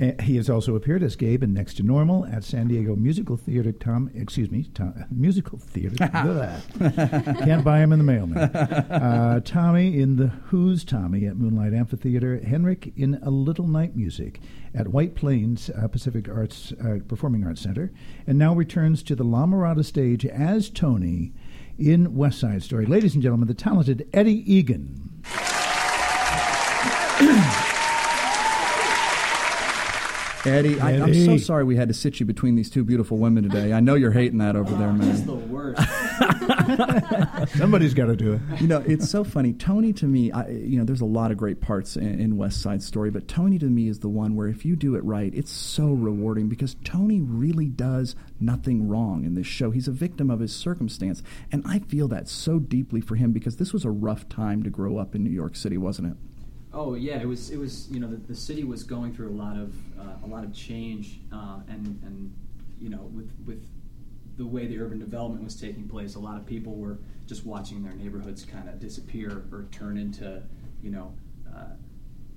[0.00, 3.36] Uh, he has also appeared as Gabe in Next to Normal at San Diego Musical
[3.36, 3.72] Theater.
[3.72, 5.96] Tom, excuse me, Tom, Musical Theater.
[7.42, 8.42] Can't buy him in the mail now.
[8.44, 12.38] Uh, Tommy in the Who's Tommy at Moonlight Amphitheater.
[12.38, 14.40] Henrik in A Little Night Music
[14.72, 17.90] at White Plains uh, Pacific Arts uh, Performing Arts Center,
[18.26, 21.32] and now returns to the La Mirada stage as Tony
[21.76, 22.86] in West Side Story.
[22.86, 25.22] Ladies and gentlemen, the talented Eddie Egan.
[30.48, 33.42] Eddie, I, I'm so sorry we had to sit you between these two beautiful women
[33.42, 33.72] today.
[33.72, 35.08] I know you're hating that over there, man.
[35.08, 35.82] That's the worst.
[37.56, 38.60] Somebody's got to do it.
[38.60, 39.52] You know, it's so funny.
[39.52, 42.62] Tony, to me, I, you know, there's a lot of great parts in, in West
[42.62, 45.32] Side Story, but Tony to me is the one where if you do it right,
[45.34, 49.70] it's so rewarding because Tony really does nothing wrong in this show.
[49.70, 53.56] He's a victim of his circumstance, and I feel that so deeply for him because
[53.56, 56.16] this was a rough time to grow up in New York City, wasn't it?
[56.72, 57.50] Oh yeah, it was.
[57.50, 57.88] It was.
[57.90, 60.52] You know, the, the city was going through a lot of uh, a lot of
[60.54, 62.32] change, uh, and and
[62.80, 63.66] you know, with with
[64.36, 67.82] the way the urban development was taking place, a lot of people were just watching
[67.82, 70.40] their neighborhoods kind of disappear or turn into,
[70.80, 71.12] you know,
[71.52, 71.72] uh,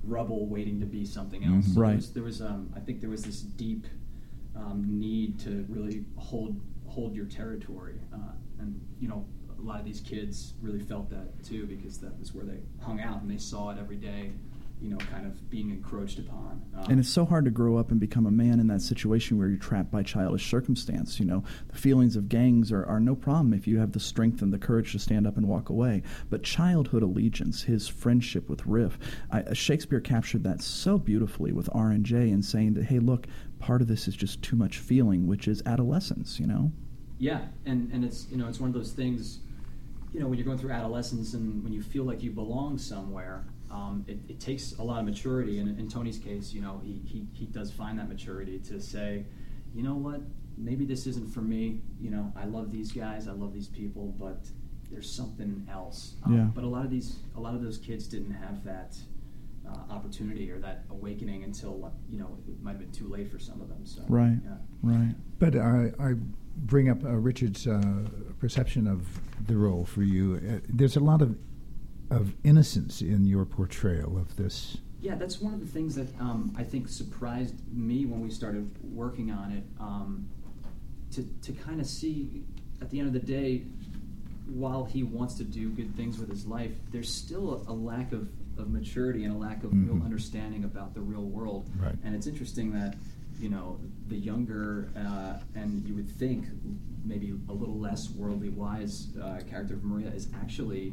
[0.02, 1.66] rubble waiting to be something else.
[1.68, 1.74] Mhm.
[1.74, 1.88] So Right.
[1.90, 3.86] There was, there was um, I think there was this deep
[4.56, 9.24] um, need to really hold hold your territory, uh, and you know,
[9.58, 13.00] a lot of these kids really felt that too because that was where they hung
[13.00, 14.32] out and they saw it every day,
[14.82, 16.62] you know, kind of being encroached upon.
[16.76, 19.38] Um, And it's so hard to grow up and become a man in that situation
[19.38, 21.20] where you're trapped by childish circumstance.
[21.20, 24.42] You know, the feelings of gangs are, are no problem if you have the strength
[24.42, 26.02] and the courage to stand up and walk away.
[26.30, 28.98] But childhood allegiance, his friendship with Riff,
[29.30, 33.26] I, Shakespeare captured that so beautifully with R and J and saying that, hey, look,
[33.60, 36.40] part of this is just too much feeling, which is adolescence.
[36.40, 36.72] You know.
[37.18, 39.38] Yeah, and, and it's you know it's one of those things,
[40.12, 43.44] you know, when you're going through adolescence and when you feel like you belong somewhere,
[43.72, 45.58] um, it, it takes a lot of maturity.
[45.58, 49.24] And in Tony's case, you know, he, he he does find that maturity to say,
[49.74, 50.20] you know what,
[50.56, 51.80] maybe this isn't for me.
[52.00, 54.46] You know, I love these guys, I love these people, but
[54.90, 56.16] there's something else.
[56.24, 56.44] Um, Yeah.
[56.54, 58.96] But a lot of these, a lot of those kids didn't have that
[59.66, 63.38] uh, opportunity or that awakening until you know it might have been too late for
[63.38, 63.86] some of them.
[63.86, 64.38] So Right.
[64.44, 64.56] yeah.
[64.82, 65.14] Right.
[65.38, 66.14] But I, I
[66.56, 67.80] bring up uh, Richard's uh,
[68.38, 69.06] perception of
[69.46, 70.40] the role for you.
[70.46, 71.36] Uh, there's a lot of
[72.16, 74.78] of innocence in your portrayal of this.
[75.00, 78.70] Yeah, that's one of the things that um, I think surprised me when we started
[78.94, 79.64] working on it.
[79.80, 80.28] Um,
[81.12, 82.42] to to kind of see,
[82.80, 83.62] at the end of the day,
[84.46, 88.12] while he wants to do good things with his life, there's still a, a lack
[88.12, 90.04] of, of maturity and a lack of real Mhm.
[90.04, 91.68] understanding about the real world.
[91.78, 91.96] Right.
[92.04, 92.94] And it's interesting that
[93.40, 96.46] you know the younger uh, and you would think
[97.04, 100.92] maybe a little less worldly wise uh, character of Maria is actually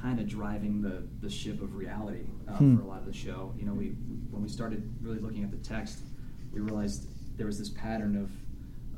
[0.00, 2.76] kind of driving the, the ship of reality uh, Hmm.
[2.76, 3.54] for a lot of the show.
[3.58, 3.88] You know, we
[4.30, 6.00] when we started really looking at the text,
[6.52, 8.30] we realized there was this pattern of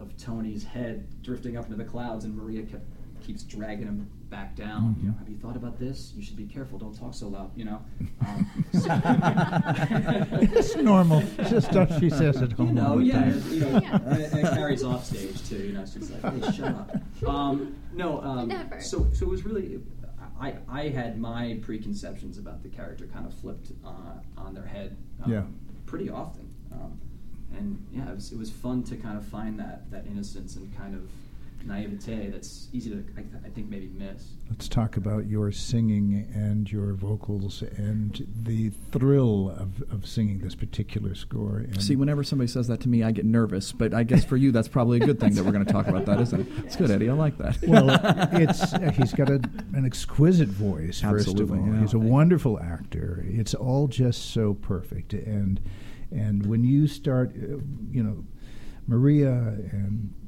[0.01, 2.85] of Tony's head drifting up into the clouds, and Maria kept
[3.23, 4.95] keeps dragging him back down.
[5.01, 6.13] You know, have you thought about this?
[6.15, 6.79] You should be careful.
[6.79, 7.51] Don't talk so loud.
[7.57, 7.83] You know.
[8.27, 9.01] Um, so-
[10.43, 11.23] It's normal.
[11.39, 13.43] It's just stuff she says at home you know, all the yeah, time.
[13.51, 13.97] you know, Yeah.
[14.05, 15.57] and, it, and it carries off stage too.
[15.59, 16.97] You know, it's just like, hey, shut up.
[17.27, 18.81] Um, no, um, Never.
[18.81, 19.81] so so it was really.
[20.41, 24.97] I, I had my preconceptions about the character kind of flipped uh, on their head
[25.25, 25.43] um, Yeah.
[25.87, 26.53] pretty often.
[26.73, 27.01] Um,
[27.57, 30.77] and yeah, it was, it was fun to kind of find that, that innocence and
[30.77, 31.09] kind of
[31.67, 34.25] naivete that's easy to, I, I think, maybe miss.
[34.49, 40.55] Let's talk about your singing and your vocals and the thrill of, of singing this
[40.55, 41.59] particular score.
[41.59, 43.73] And See, whenever somebody says that to me, I get nervous.
[43.73, 45.89] But I guess for you, that's probably a good thing that we're going to talk
[45.89, 46.47] about that, isn't it?
[46.65, 47.11] It's good, Eddie.
[47.11, 47.59] I like that.
[47.67, 47.89] well,
[48.41, 49.41] it's uh, he's got a,
[49.75, 51.01] an exquisite voice.
[51.01, 51.81] First Absolutely, of all, yeah.
[51.81, 53.25] he's a wonderful actor.
[53.29, 55.61] It's all just so perfect, and
[56.11, 57.59] and when you start, uh,
[57.91, 58.25] you know,
[58.87, 60.26] Maria and this,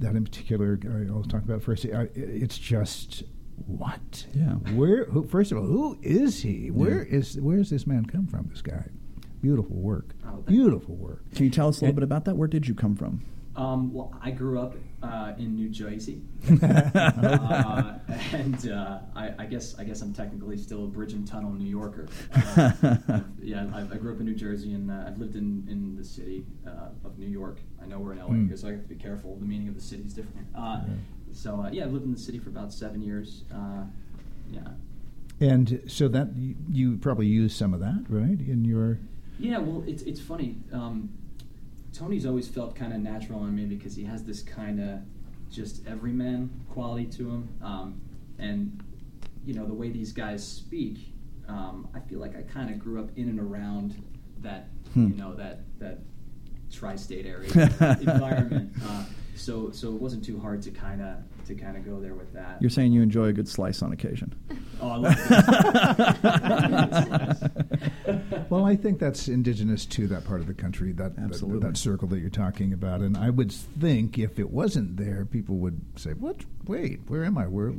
[0.00, 1.84] that in particular, I- I'll talk about first.
[1.86, 3.22] I, it's just
[3.66, 4.26] what?
[4.34, 4.54] Yeah.
[4.74, 5.04] Where?
[5.06, 6.70] Who, first of all, who is he?
[6.70, 8.48] Where is where does this man come from?
[8.50, 8.86] This guy.
[9.42, 10.14] Beautiful work.
[10.26, 11.22] Oh, Beautiful work.
[11.34, 12.36] Can you tell us a little And- bit about that?
[12.36, 13.22] Where did you come from?
[13.54, 14.74] Um, well, I grew up
[15.06, 16.20] uh, in New Jersey,
[16.62, 17.94] uh,
[18.32, 21.68] and uh, I, I guess I guess I'm technically still a bridge and tunnel New
[21.68, 22.08] Yorker.
[22.34, 22.72] Uh,
[23.42, 26.04] yeah, I, I grew up in New Jersey, and uh, I've lived in, in the
[26.04, 27.58] city uh, of New York.
[27.82, 28.48] I know we're in LA Hmm.
[28.48, 29.36] here, so I have to be careful.
[29.36, 30.46] The meaning of the city is different.
[30.56, 30.94] Uh, Yeah.
[31.32, 33.44] So uh, yeah, I've lived in the city for about seven years.
[33.52, 33.84] Uh,
[34.50, 34.60] yeah.
[35.38, 38.98] And so that you, you probably use some of that, right, in your
[39.38, 40.56] Yeah, well, it's it's funny.
[40.72, 41.10] Um,
[41.96, 45.00] Tony's always felt kind of natural on me because he has this kind of
[45.50, 48.00] just everyman quality to him, um,
[48.38, 48.82] and
[49.44, 50.98] you know the way these guys speak.
[51.48, 53.94] Um, I feel like I kind of grew up in and around
[54.42, 55.08] that, Hmm.
[55.08, 56.00] you know, that that
[56.72, 57.50] tri-state area
[58.00, 58.72] environment.
[58.84, 59.04] Uh,
[59.36, 62.32] so so it wasn't too hard to kind of to kind of go there with
[62.34, 62.58] that.
[62.60, 64.34] You're saying you enjoy a good slice on occasion.
[64.78, 65.30] Oh, I love this.
[68.50, 71.66] Well, I think that's indigenous to that part of the country, that that- Absolutely.
[71.66, 73.00] that, circle that you're talking about.
[73.00, 76.44] And I would think if it wasn't there, people would say, "What?
[76.66, 77.46] Wait, where am I?
[77.46, 77.72] Where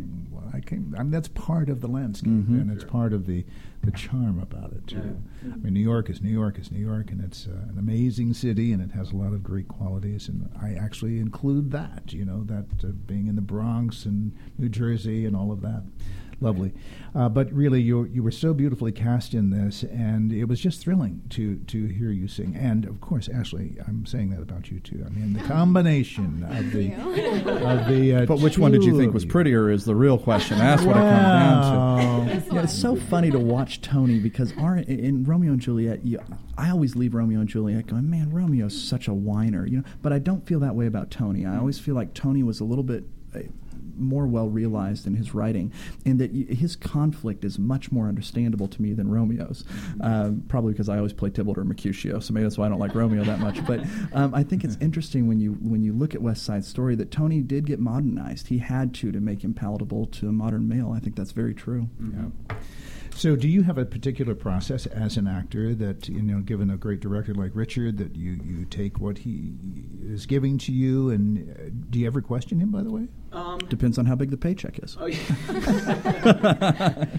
[0.53, 2.61] I came?" I mean, that's part of the landscape, Mhm.
[2.61, 3.45] and it's part of the
[3.87, 5.17] the charm about it too.
[5.45, 5.53] Yeah.
[5.53, 8.33] I mean, New York is New York is New York, and it's uh, an amazing
[8.33, 10.27] city, and it has a lot of great qualities.
[10.27, 14.67] And I actually include that, you know, that uh, being in the Bronx and New
[14.67, 15.83] Jersey and all of that.
[16.39, 16.71] Lovely,
[17.15, 20.81] uh, but really, you you were so beautifully cast in this, and it was just
[20.81, 22.55] thrilling to to hear you sing.
[22.55, 25.03] And of course, Ashley, I'm saying that about you too.
[25.03, 28.13] I mean, the combination of the of the.
[28.13, 30.59] Uh, But which one did you think was prettier is the real question.
[30.59, 32.53] That's what it comes down to.
[32.53, 36.19] Yeah, it's so funny to watch Tony because our, in Romeo and Juliet, you,
[36.57, 39.83] I always leave Romeo and Juliet going, man, Romeo's such a whiner, you know.
[40.03, 41.45] But I don't feel that way about Tony.
[41.47, 43.39] I always feel like Tony was a little bit uh,
[43.97, 45.71] more well realized in his writing,
[46.05, 49.63] and that y- his conflict is much more understandable to me than Romeo's.
[50.01, 52.79] Um, probably because I always play Tybalt or Mercutio, so maybe that's why I don't
[52.79, 53.65] like Romeo that much.
[53.65, 53.81] But
[54.13, 57.11] um, I think it's interesting when you when you look at West Side Story that
[57.11, 58.47] Tony did get modernized.
[58.47, 60.91] He had to to make him palatable to a modern male.
[60.95, 61.89] I think that's very true.
[62.01, 62.55] Yeah.
[63.17, 66.77] So, do you have a particular process as an actor that you know, given a
[66.77, 69.53] great director like Richard, that you you take what he
[70.03, 72.69] is giving to you, and uh, do you ever question him?
[72.69, 74.95] By the way, Um, Depends on how big the paycheck is.
[74.99, 75.17] oh, yeah.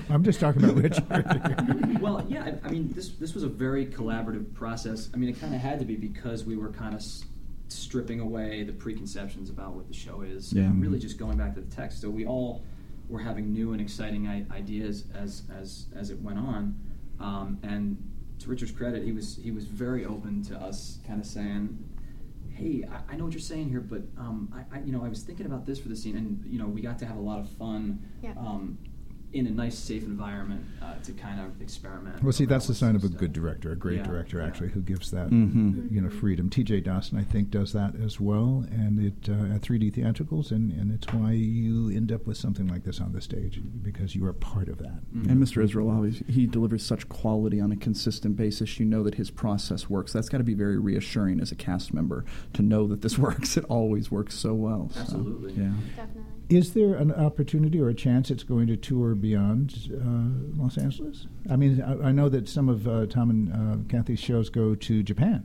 [0.09, 2.01] I'm just talking about Richard.
[2.01, 5.11] well, yeah, I, I mean, this this was a very collaborative process.
[5.13, 7.25] I mean, it kind of had to be because we were kind of s-
[7.67, 10.63] stripping away the preconceptions about what the show is, Yeah.
[10.63, 12.01] and really just going back to the text.
[12.01, 12.63] So we all
[13.09, 16.79] were having new and exciting I- ideas as as as it went on,
[17.21, 17.97] um, and
[18.41, 21.79] to Richard's credit, he was he was very open to us kind of saying.
[22.51, 25.09] hey, I, I know what you're saying here, but um, I, I, you know, I
[25.09, 27.21] was thinking about this for the scene, and you know, we got to have a
[27.21, 28.01] lot of fun.
[28.21, 28.33] Yeah.
[28.37, 28.79] Um,
[29.35, 32.23] in a nice, safe environment uh, to kind of experiment.
[32.23, 33.21] Well, see, that's the sign of a stuff.
[33.21, 34.47] good director, a great Yeah, director, yeah.
[34.47, 35.91] actually, who gives that Mhm.
[35.93, 36.49] you know freedom.
[36.49, 36.81] T.J.
[36.81, 40.91] Dawson, I think, does that as well, and it uh, at 3D theatricals, and, and
[40.91, 44.33] it's why you end up with something like this on the stage because you are
[44.33, 45.01] part of that.
[45.15, 45.31] Mhm.
[45.31, 45.63] And Mr.
[45.63, 48.81] Israel, always he delivers such quality on a consistent basis.
[48.81, 50.15] You know that his process works.
[50.15, 53.59] That's got to be very reassuring as a cast member to know that this works.
[53.59, 54.89] It always works so well.
[54.95, 55.53] So, Absolutely.
[55.53, 55.73] yeah.
[55.97, 56.23] Definitely.
[56.49, 61.27] Is there an opportunity or a chance it's going to tour beyond uh, Los Angeles?
[61.51, 64.75] I mean, I, I know that some of uh, Tom and uh, Cathy's shows go
[64.75, 65.45] to Japan.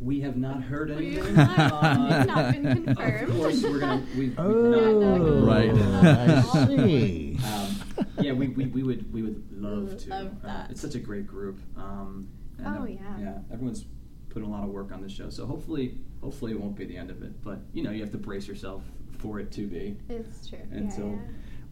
[0.00, 1.34] We have not heard We've anything.
[1.34, 3.28] not- Uh, it's not been confirmed.
[3.28, 4.02] Of course, we're gonna.
[4.16, 5.70] We've, Oh, Right.
[5.74, 7.38] I see.
[7.44, 10.08] Um, yeah, we, we, we would we would love to.
[10.08, 11.60] Love Uh, it's such a great group.
[11.76, 13.18] Um, and, Oh, uh, yeah.
[13.18, 13.84] Yeah, everyone's
[14.30, 16.96] putting a lot of work on this show, so hopefully hopefully it won't be the
[16.96, 17.42] end of it.
[17.44, 18.82] But you know, you have to brace yourself
[19.20, 19.96] for it to be.
[20.08, 20.58] It's true.
[20.72, 21.18] And yeah, so- yeah.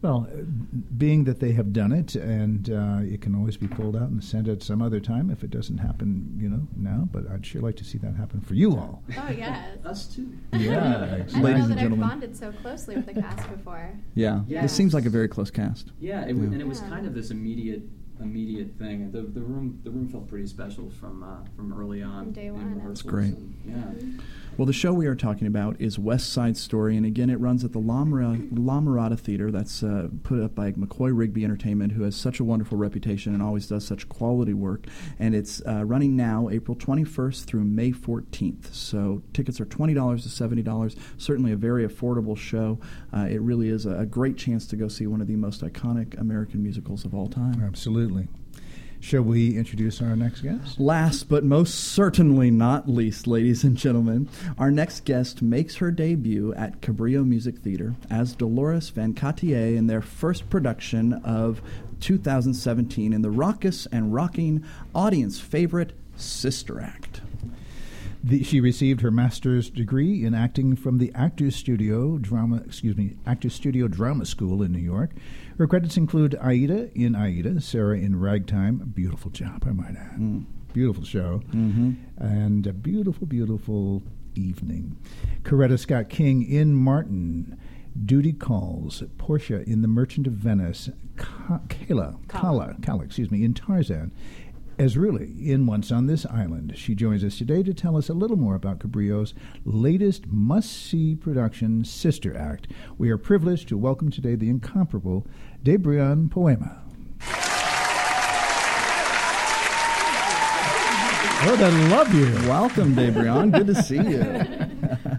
[0.00, 0.42] Well, uh,
[0.96, 4.22] being that they have done it, and uh, it can always be pulled out and
[4.22, 7.08] sent at some other time if it doesn't happen, you know, now.
[7.10, 9.02] But I'd sure like to see that happen for you all.
[9.16, 9.76] Oh yes.
[9.84, 10.32] Us too.
[10.52, 12.04] Yeah, I Ladies know and that gentlemen.
[12.04, 13.90] I've bonded so closely with the cast before.
[14.14, 14.42] Yeah.
[14.46, 14.62] Yeah.
[14.62, 15.90] This seems like a very close cast.
[15.98, 16.52] Yeah, it, w Yeah.
[16.52, 16.90] and it was Yeah.
[16.90, 17.82] kind of this immediate
[18.20, 19.10] immediate thing.
[19.10, 22.26] The, the room the room felt pretty special from uh, from early on.
[22.26, 23.34] From day in one, rehearsals great.
[23.34, 24.20] and- yeah.
[24.58, 27.64] Well, the show we are talking about is West Side Story, and again, it runs
[27.64, 29.52] at the La, Mira- La Mirada Theater.
[29.52, 33.40] That's uh, put up by McCoy Rigby Entertainment, who has such a wonderful reputation and
[33.40, 34.86] always does such quality work.
[35.20, 38.74] And it's uh, running now, April 21st through May 14th.
[38.74, 40.98] So tickets are $20 to $70.
[41.18, 42.80] Certainly a very affordable show.
[43.16, 46.18] Uh, it really is a great chance to go see one of the most iconic
[46.20, 47.62] American musicals of all time.
[47.62, 48.26] Absolutely.
[49.00, 50.80] Shall we introduce our next guest?
[50.80, 56.52] Last but most certainly not least, ladies and gentlemen, our next guest makes her debut
[56.54, 61.62] at Cabrillo Music Theater as Deloris Van Cartier in their first production of
[62.00, 67.20] 2017 in the raucous and rocking audience favorite Sister Act.
[68.22, 73.16] The, she received her master's degree in acting from the Actors Studio Drama, excuse me,
[73.24, 75.12] Actors Studio Drama School in New York.
[75.58, 80.44] Her credits include Aida in Aida, Sarah in Ragtime, beautiful job, I might add, Mm.
[80.72, 81.92] beautiful show, Mm-hmm.
[82.16, 84.02] and a beautiful, beautiful
[84.36, 84.96] evening.
[85.42, 87.56] Coretta Scott King in Martin.
[88.04, 93.54] Duty Calls, Portia in The Merchant of Venice, Ka- Kayla, Kala, Kala, excuse me, in
[93.54, 94.12] Tarzan,
[94.78, 96.74] Erzulie in Once on This Island.
[96.76, 101.82] She joins us today to tell us a little more about Cabrillo's latest must-see production,
[101.84, 102.68] Sister Act.
[102.98, 105.26] We are privileged to welcome today the incomparable
[105.64, 106.82] Debrian Poema.
[111.40, 112.24] Oh, I love you.
[112.48, 113.52] Welcome, Debrion.
[113.52, 115.18] Good to see you.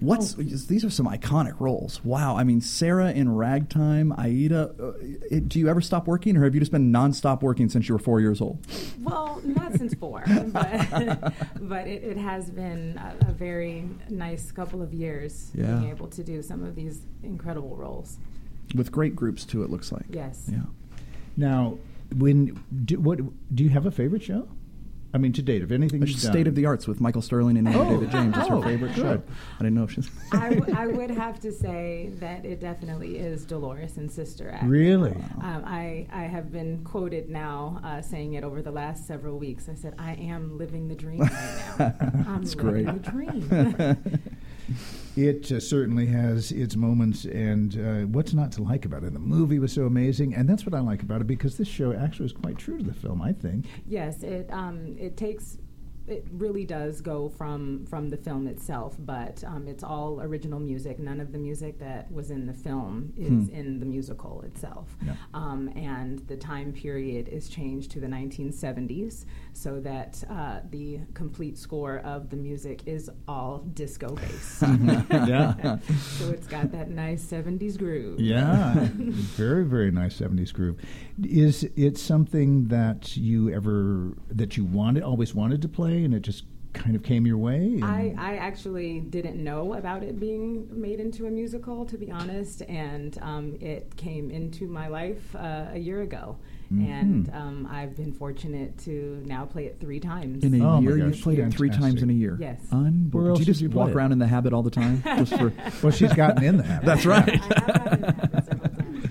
[0.00, 2.04] What's these are some iconic roles.
[2.04, 2.36] Wow.
[2.36, 4.72] I mean, Sarah in Ragtime, Aida.
[4.78, 4.92] Uh,
[5.28, 7.94] it, do you ever stop working, or have you just been nonstop working since you
[7.94, 8.64] were four years old?
[9.02, 14.82] Well, not since four, but, but it, it has been a, a very nice couple
[14.82, 15.78] of years Yeah.
[15.78, 18.18] being able to do some of these incredible roles.
[18.74, 19.62] With great groups too.
[19.62, 20.04] It looks like.
[20.10, 20.48] Yes.
[20.50, 20.58] Yeah.
[21.36, 21.78] Now,
[22.16, 23.18] when do, what
[23.54, 24.48] do you have a favorite show?
[25.14, 26.32] I mean, to date, of anything you've done.
[26.32, 27.90] State of the Arts with Michael Sterling and Andrew Oh.
[27.92, 28.36] David James.
[28.36, 29.02] It's her Oh, favorite show.
[29.04, 29.22] good.
[29.58, 30.10] I didn't know if she's.
[30.32, 34.64] I, w- I would have to say that it definitely is Deloris and Sister Act.
[34.66, 35.12] Really?
[35.40, 39.70] Um, I, I have been quoted now uh, saying it over the last several weeks.
[39.70, 41.32] I said, I am living the dream right
[41.78, 41.94] now.
[42.28, 43.02] I'm That's living great.
[43.02, 44.20] the dream.
[45.16, 49.12] It uh, certainly has its moments, and uh, what's not to like about it?
[49.12, 51.92] The movie was so amazing, and that's what I like about it because this show
[51.92, 53.20] actually is quite true to the film.
[53.20, 53.66] I think.
[53.86, 55.58] Yes, it um, it takes
[56.08, 60.98] it really does go from from the film itself, but um, it's all original music.
[60.98, 63.54] None of the music that was in the film is Hmm.
[63.54, 64.96] in the musical itself.
[65.04, 65.14] Yeah.
[65.34, 71.58] Um, and the time period is changed to the 1970s, so that uh, the complete
[71.58, 74.62] score of the music is all disco based.
[75.28, 75.78] Yeah.
[76.18, 78.20] so it's got that nice 70s groove.
[78.20, 80.76] Yeah, very very nice '70s groove.
[81.22, 86.20] Is it something that you ever that you wanted always wanted to play, and it
[86.22, 86.44] just
[86.74, 87.80] kind of came your way?
[87.82, 92.62] I, I actually didn't know about it being made into a musical, to be honest,
[92.62, 96.36] and um, it came into my life uh, a year ago.
[96.70, 97.34] And Mhm.
[97.34, 100.44] um, I've been fortunate to now play it three times.
[100.44, 102.36] In a Oh year, you've played it three times in a year.
[102.38, 102.60] Yes.
[102.70, 103.28] Unbelievable.
[103.30, 103.96] else Do you did just you walk it?
[103.96, 105.02] around in the habit all the time?
[105.16, 105.50] just for
[105.82, 106.84] well, she's gotten in that.
[106.84, 107.40] That's I- right.
[107.42, 109.08] I have gotten that several times.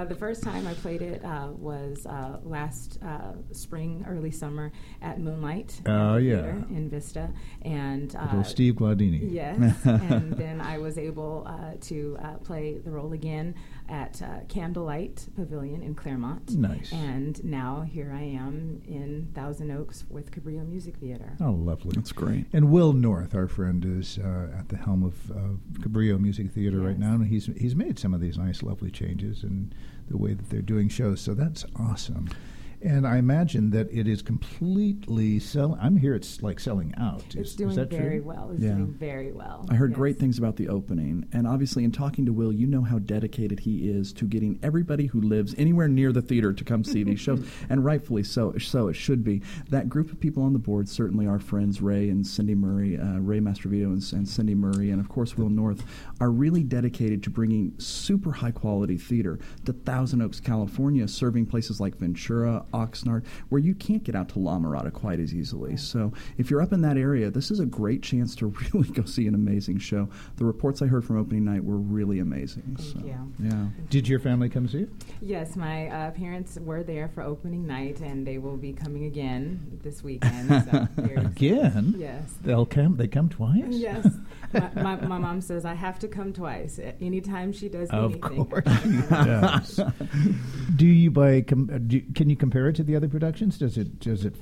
[0.00, 4.72] Uh, the first time I played it uh, was uh, last uh, spring, early summer
[5.02, 6.36] at Moonlight Oh, yeah.
[6.36, 7.28] Theater in Vista,
[7.62, 9.30] and uh, Little Steve Glaudini.
[9.30, 13.54] Yes, and then I was able uh, to uh, play the role again
[13.90, 16.52] at uh, Candlelight Pavilion in Claremont.
[16.52, 16.90] Nice.
[16.92, 21.36] And now here I am in Thousand Oaks with Cabrillo Music Theater.
[21.42, 21.92] Oh, lovely.
[21.94, 22.46] That's great.
[22.54, 26.78] And Will North, our friend, is uh, at the helm of uh, Cabrillo Music Theater
[26.78, 29.74] right now, and he's he's made some of these nice, lovely changes in
[30.10, 31.20] the way that they're doing shows.
[31.20, 32.28] So that's awesome.
[32.82, 35.76] And I imagine that it is completely sell.
[35.80, 36.14] I'm here.
[36.14, 37.22] It's like selling out.
[37.34, 38.28] It's Is, doing is that very true?
[38.28, 38.50] well.
[38.52, 38.74] It's Yeah.
[38.74, 39.66] doing very well.
[39.68, 39.96] I heard Yes.
[39.98, 43.60] great things about the opening, and obviously, in talking to Will, you know how dedicated
[43.60, 47.20] he is to getting everybody who lives anywhere near the theater to come see these
[47.26, 48.54] shows, and rightfully so.
[48.58, 49.42] So it should be.
[49.68, 53.18] That group of people on the board, certainly our friends Ray and Cindy Murray, uh,
[53.18, 55.82] Ray Mastrovito and, and Cindy Murray, and of course Will North,
[56.20, 61.78] are really dedicated to bringing super high quality theater to Thousand Oaks, California, serving places
[61.80, 65.76] like Ventura, Oxnard, where you can't get out to La Mirada quite as easily.
[65.76, 69.04] So if you're up in that area, this is a great chance to really go
[69.04, 70.08] see an amazing show.
[70.36, 72.76] The reports I heard from opening night were really amazing.
[72.76, 73.32] Thank so, you.
[73.38, 73.66] Yeah.
[73.88, 74.90] Did your family come see it?
[75.20, 79.78] Yes, my uh, parents were there for opening night, and they will be coming again
[79.82, 80.48] this weekend.
[80.70, 80.88] So.
[81.16, 81.94] Again?
[81.98, 82.22] Yes.
[82.42, 82.96] They'll come.
[82.96, 83.64] They come twice.
[83.70, 84.06] Yes.
[84.52, 86.78] my, my, my mom says I have to come twice.
[86.78, 88.44] A- Anytime she does Of anything.
[88.46, 88.64] course
[89.10, 89.80] does.
[90.76, 93.58] do you by com- uh, do, can you compare it to the other productions?
[93.58, 94.34] Does it does it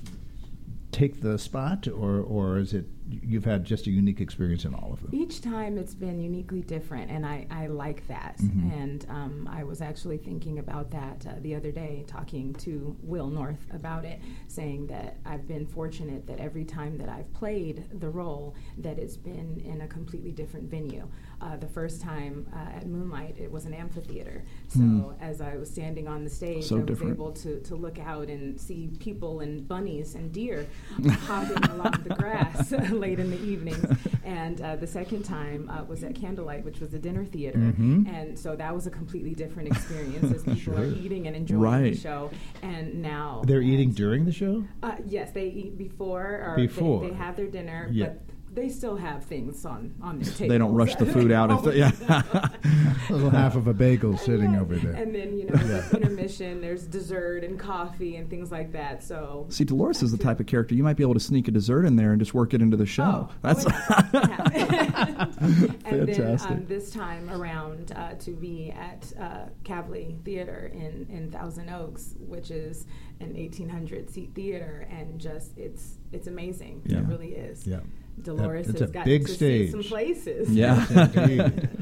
[0.93, 4.93] take the spot, or or is it you've had just a unique experience in all
[4.93, 5.11] of them?
[5.13, 8.37] Each time it's been uniquely different, and I, I like that.
[8.39, 8.73] Mhm.
[8.83, 13.29] And um, I was actually thinking about that uh, the other day, talking to Will
[13.29, 18.09] North about it, saying that I've been fortunate that every time that I've played the
[18.11, 21.09] role, that it's been in a completely different venue.
[21.41, 24.45] Uh, the first time uh, at Moonlight, it was an amphitheater.
[24.69, 25.03] So Hmm.
[25.21, 27.13] as I was standing on the stage, So I was different.
[27.13, 30.67] able to, to look out and see people and bunnies and deer
[31.27, 32.73] hopping along the grass
[33.07, 33.85] late in the evenings.
[34.25, 37.59] And uh, the second time uh, was at Candlelight, which was a dinner theater.
[37.59, 38.07] Mhm.
[38.09, 41.95] And so that was a completely different experience as people are eating and enjoying Right.
[41.95, 42.31] the show.
[42.63, 44.65] And now They're eating during the show.
[44.83, 46.45] Uh, yes, they eat before.
[46.47, 47.01] Or Before.
[47.01, 48.07] They, they have their dinner, Yeah.
[48.09, 48.21] but
[48.59, 50.49] they still have things on, on their table.
[50.49, 51.51] They don't rush the food out.
[51.51, 51.93] If they, yeah.
[53.09, 54.61] A little half of a bagel sitting Yeah.
[54.61, 54.93] over there.
[54.93, 59.05] And then, you know, with intermission, there's dessert and coffee and things like that.
[59.05, 61.53] So See, Deloris is the type of character you might be able to sneak a
[61.53, 63.29] dessert in there and just work it into the show.
[63.31, 63.71] Oh, That's oh,
[64.13, 65.27] yeah.
[65.85, 71.31] and then um, this time around uh, to be at uh, Kavli Theater in, in
[71.31, 72.87] Thousand Oaks, which is
[73.21, 76.83] an 1,800 seat theater, and just it's it's amazing.
[76.85, 76.99] Yeah.
[76.99, 77.67] It really is.
[77.67, 77.81] Yeah.
[78.23, 79.67] Deloris That- it's has a got big to stage.
[79.67, 80.51] see some places.
[80.51, 80.87] Yeah.
[81.15, 81.69] Indeed.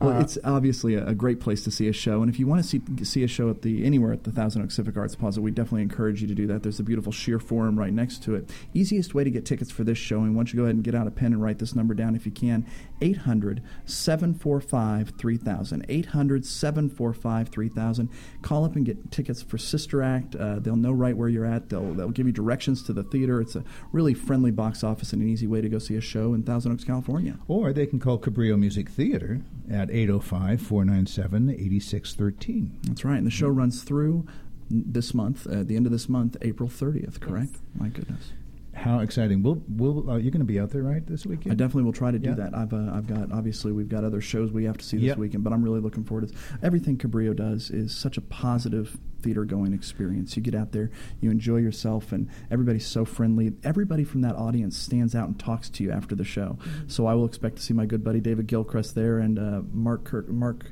[0.00, 2.46] Well, Uh, it's obviously a, a great place to see a show, and if you
[2.46, 5.16] want to see see a show at the anywhere at the Thousand Oaks Civic Arts
[5.16, 6.62] Plaza, we definitely encourage you to do that.
[6.62, 8.48] There's a beautiful sheer forum right next to it.
[8.74, 11.06] Easiest way to get tickets for this showing, once you go ahead and get out
[11.06, 12.64] a pen and write this number down if you can,
[13.00, 15.86] 800 745 3000.
[15.88, 18.08] 800 745 3000.
[18.42, 20.34] Call up and get tickets for Sister Act.
[20.36, 21.68] Uh, they'll know right where you're at.
[21.70, 23.40] They'll, they'll give you directions to the theater.
[23.40, 26.34] It's a really friendly box office and an easy way to go see a show
[26.34, 27.38] in Thousand Oaks, California.
[27.48, 29.40] Or they can call Cabrillo Music Theater
[29.70, 32.78] at 805 497 8613.
[32.84, 33.18] That's right.
[33.18, 34.26] And the show runs through
[34.70, 37.52] this month, uh, the end of this month, April 30th, correct?
[37.54, 37.62] Yes.
[37.74, 38.32] My goodness.
[38.78, 39.42] How exciting!
[39.42, 41.52] We'll, we'll, uh, you're going to be out there, right, this weekend?
[41.52, 42.36] I definitely will try to do Yeah.
[42.36, 42.54] that.
[42.56, 45.18] I've, uh, I've got, obviously, we've got other shows we have to see this Yep.
[45.18, 49.44] weekend, but I'm really looking forward to Everything Cabrillo does is such a positive theater
[49.44, 50.36] going experience.
[50.36, 53.52] You get out there, you enjoy yourself, and everybody's so friendly.
[53.64, 56.56] Everybody from that audience stands out and talks to you after the show.
[56.86, 60.04] So I will expect to see my good buddy David Gilchrist there and uh, Mark
[60.04, 60.70] Kirk, Mark,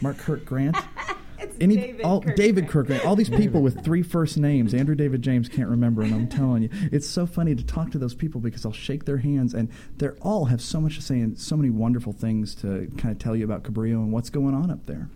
[0.00, 0.76] Mark Kirk Grant.
[1.40, 2.36] It's Any, David all, Kirkman.
[2.36, 4.74] David Kirkman, all these people with three first names.
[4.74, 7.98] Andrew David James can't remember, and I'm telling you, it's so funny to talk to
[7.98, 11.20] those people because I'll shake their hands, and they all have so much to say
[11.20, 14.54] and so many wonderful things to kind of tell you about Cabrillo and what's going
[14.54, 15.08] on up there.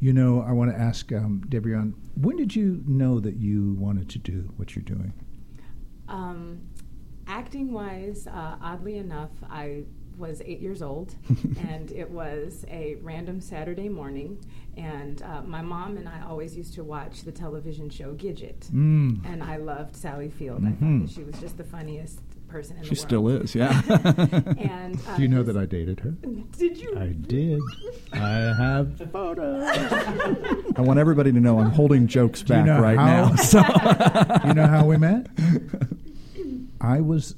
[0.00, 4.08] You know, I want to ask um, Debrion, when did you know that you wanted
[4.10, 5.12] to do what you're doing?
[6.08, 6.62] Um,
[7.26, 9.84] acting wise, uh, oddly enough, I
[10.18, 11.14] was eight years old,
[11.68, 14.38] and it was a random Saturday morning.
[14.76, 19.24] And uh, my mom and I always used to watch the television show Gidget, Mm.
[19.26, 20.62] and I loved Sally Field.
[20.64, 20.78] I Mhm.
[21.00, 23.80] thought that she was just the funniest person in She the still is, yeah.
[24.58, 26.10] And uh, Do you know that I dated her?
[26.58, 26.94] Did you?
[26.96, 27.60] I did.
[28.12, 29.62] I have photos.
[30.76, 33.36] I want everybody to know I'm holding jokes Do you back know right how- now.
[33.36, 33.58] So
[34.46, 35.26] you know how we met?
[36.80, 37.36] I was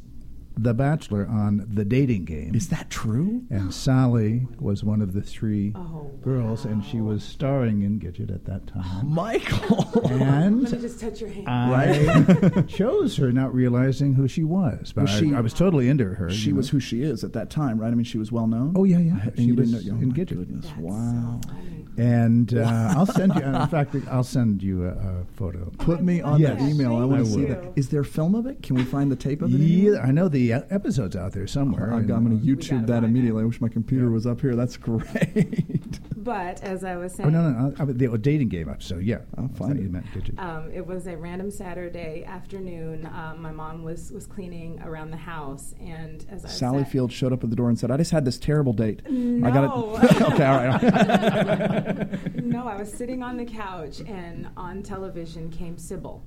[0.57, 2.55] The Bachelor on The Dating Game.
[2.55, 3.43] Is that true?
[3.51, 8.33] and Sally was one of the three Oh, girls, and she was starring in Gidget
[8.33, 8.83] at that time.
[8.85, 9.91] Oh, Michael.
[10.11, 11.49] and Let me just touch your hand.
[11.49, 14.93] I chose her, not realizing who she was.
[14.93, 16.31] But Was I, she- I was totally into her.
[16.31, 16.73] she was know.
[16.73, 17.89] who she is at that time, right?
[17.89, 18.75] I mean, she was well known.
[18.77, 19.23] Oh yeah, yeah.
[19.25, 19.95] And She you was didn't know.
[19.99, 20.29] Oh, in my Gidget.
[20.37, 20.67] goodness!
[20.67, 21.41] That's wow.
[21.43, 21.74] so funny.
[21.97, 23.43] And uh, I'll send you.
[23.43, 25.71] In fact, I'll send you a, a photo.
[25.79, 26.59] Put me on Yes.
[26.61, 26.97] that email.
[26.97, 27.73] I want to see that.
[27.77, 28.63] Is there film of it?
[28.63, 29.59] Can we find the tape of it?
[29.59, 30.01] Yeah.
[30.01, 31.93] I know the uh, episode's out there somewhere.
[31.93, 33.39] I'm, going to uh, YouTube that immediately.
[33.41, 33.45] that.
[33.45, 34.11] I wish my computer Yeah.
[34.11, 34.57] was up here.
[34.57, 36.01] That's great.
[36.25, 37.75] But as I was Oh saying, no, no, no!
[37.79, 38.83] I the dating game up.
[38.83, 40.29] So Yeah, I'll I find thought it.
[40.29, 40.35] you.
[40.39, 43.07] Um, it was a random Saturday afternoon.
[43.15, 47.13] Um, my mom was, was cleaning around the house, and as I Sally sat, Field
[47.13, 49.03] showed up at the door and said, "I just had this terrible date.
[49.07, 49.51] I No.
[49.53, 52.35] got it." okay, all right.
[52.45, 56.25] no, I was sitting on the couch, and on television came Sybil.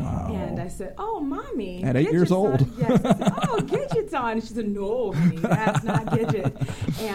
[0.00, 0.32] Wow.
[0.34, 2.68] And I said, "Oh, mommy!" At eight years Gidget's on." old.
[2.78, 3.00] Yes.
[3.02, 4.40] Said, oh, Gidget's on.
[4.40, 6.23] She said, "No, honey, that's not Gidget."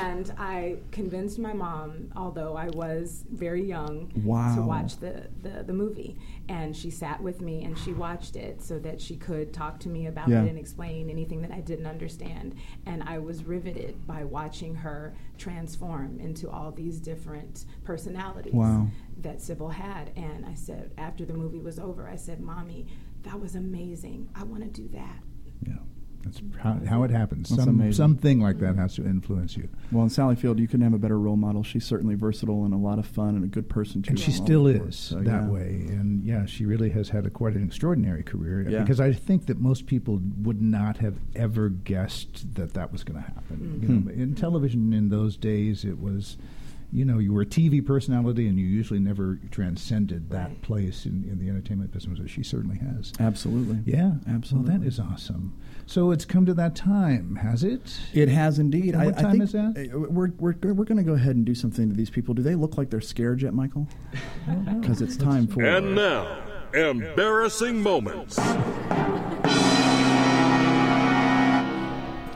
[0.10, 4.56] And I convinced my mom, although I was very young, Wow.
[4.56, 6.18] to watch the, the the movie.
[6.48, 9.90] And she sat with me and she watched it so that she could talk to
[9.90, 10.44] me about Yeah.
[10.44, 12.56] it and explain anything that I didn't understand.
[12.88, 18.88] And I was riveted by watching her transform into all these different personalities Wow.
[19.22, 20.12] that Sybil had.
[20.16, 22.88] And I said, after the movie was over, I said, Mommy,
[23.24, 24.30] that was amazing.
[24.34, 25.20] I want to do that.
[25.68, 25.76] Yeah,
[26.24, 27.50] that's how, how it happens.
[27.50, 27.94] That's Some amazing.
[27.94, 30.98] something like that has to influence you, Well, in Sally Field, you couldn't have a
[31.00, 31.64] better role model.
[31.64, 34.10] She's certainly versatile and a lot of fun and a good person too.
[34.10, 34.98] and she still is course.
[35.00, 35.48] So, that yeah.
[35.48, 35.86] way.
[35.90, 38.68] And yeah, she really has had a quite an extraordinary career.
[38.70, 38.80] Yeah.
[38.82, 43.22] Because I think that most people would not have ever guessed that that was going
[43.22, 43.80] to happen.
[43.82, 44.22] You know, Hmm.
[44.22, 46.38] in television in those days, it was.
[46.92, 50.62] You know, you were a TV personality, and you usually never transcended that Right.
[50.64, 53.14] place in, in the entertainment business, which she certainly has.
[53.20, 53.78] Absolutely.
[53.86, 54.72] Yeah, Absolutely.
[54.72, 55.54] Well, that is awesome.
[55.90, 58.00] So it's come to that time, has it?
[58.14, 58.94] It has indeed.
[58.94, 59.90] And what I time think is that?
[59.92, 62.36] uh, We're, we're, we're going to go ahead and do something to these people.
[62.36, 63.88] Do they look like they're scared yet, Michael?
[64.80, 65.66] Because it's time for.
[65.66, 66.44] And now,
[66.76, 68.38] embarrassing moments.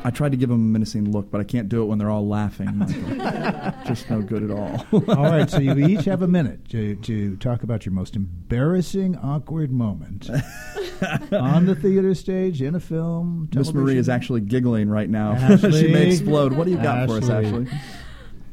[0.05, 2.09] I tried to give them a menacing look, but I can't do it when they're
[2.09, 2.85] all laughing.
[3.85, 4.85] Just no good at all.
[4.91, 9.15] All right, so you each have a minute to, to talk about your most embarrassing,
[9.17, 10.29] awkward moment
[11.31, 13.49] on the theater stage, in a film.
[13.55, 15.33] Miss Marie is actually giggling right now.
[15.33, 15.71] Ashley.
[15.71, 16.53] she may explode.
[16.53, 17.67] What do you got for us, Ashley.
[17.67, 17.79] Ashley?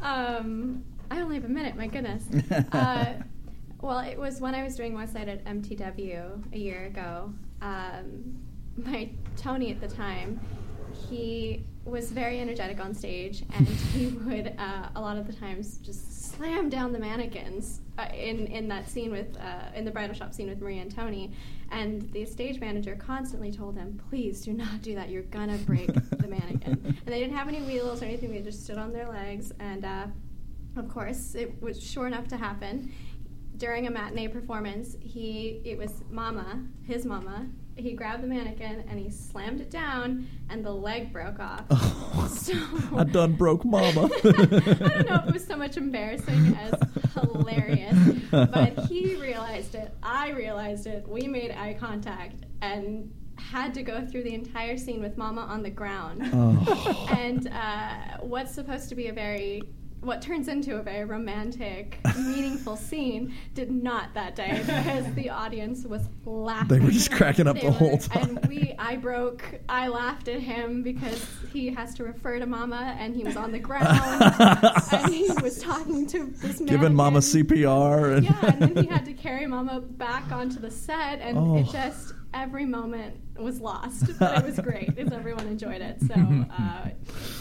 [0.02, 1.76] Um, I only have a minute.
[1.76, 2.24] My goodness.
[2.72, 3.14] uh,
[3.80, 7.32] well, it was when I was doing West Side at MTW a year ago.
[7.60, 8.38] Um,
[8.76, 10.40] my Tony at the time,
[11.08, 15.78] he was very energetic on stage, and he would uh, a lot of the times
[15.78, 20.14] just slam down the mannequins uh, in in that scene with uh, in the bridal
[20.14, 21.32] shop scene with Maria and Tony.
[21.72, 25.08] And the stage manager constantly told him, "Please do not do that.
[25.08, 28.30] You're gonna break the mannequin." And they didn't have any wheels or anything.
[28.32, 30.06] They just stood on their legs, and uh,
[30.76, 32.92] of course, it was sure enough to happen.
[33.56, 37.46] During a matinee performance, he it was Mama, his Mama.
[37.80, 41.64] He grabbed the mannequin and he slammed it down, and the leg broke off.
[42.30, 42.54] So
[42.96, 44.08] I done broke mama.
[44.24, 46.74] I don't know if it was so much embarrassing as
[47.14, 47.96] hilarious,
[48.30, 49.94] but he realized it.
[50.02, 51.06] I realized it.
[51.08, 55.62] We made eye contact and had to go through the entire scene with Mama on
[55.62, 56.22] the ground.
[56.32, 57.08] Oh.
[57.16, 59.62] And uh, what's supposed to be a very
[60.00, 65.84] what turns into a very romantic, meaningful scene did not that day because the audience
[65.84, 66.68] was laughing.
[66.68, 68.36] They were just cracking up They the whole time.
[68.38, 69.60] And we, I broke.
[69.68, 73.52] I laughed at him because he has to refer to Mama, and he was on
[73.52, 73.88] the ground,
[74.92, 76.68] and he was talking to this man.
[76.68, 78.16] Giving mama CPR.
[78.16, 81.56] And Yeah, and then he had to carry Mama back onto the set, and Oh.
[81.58, 84.94] it just every moment was lost, but it was great.
[84.94, 85.98] Because everyone enjoyed it.
[86.06, 86.88] So uh,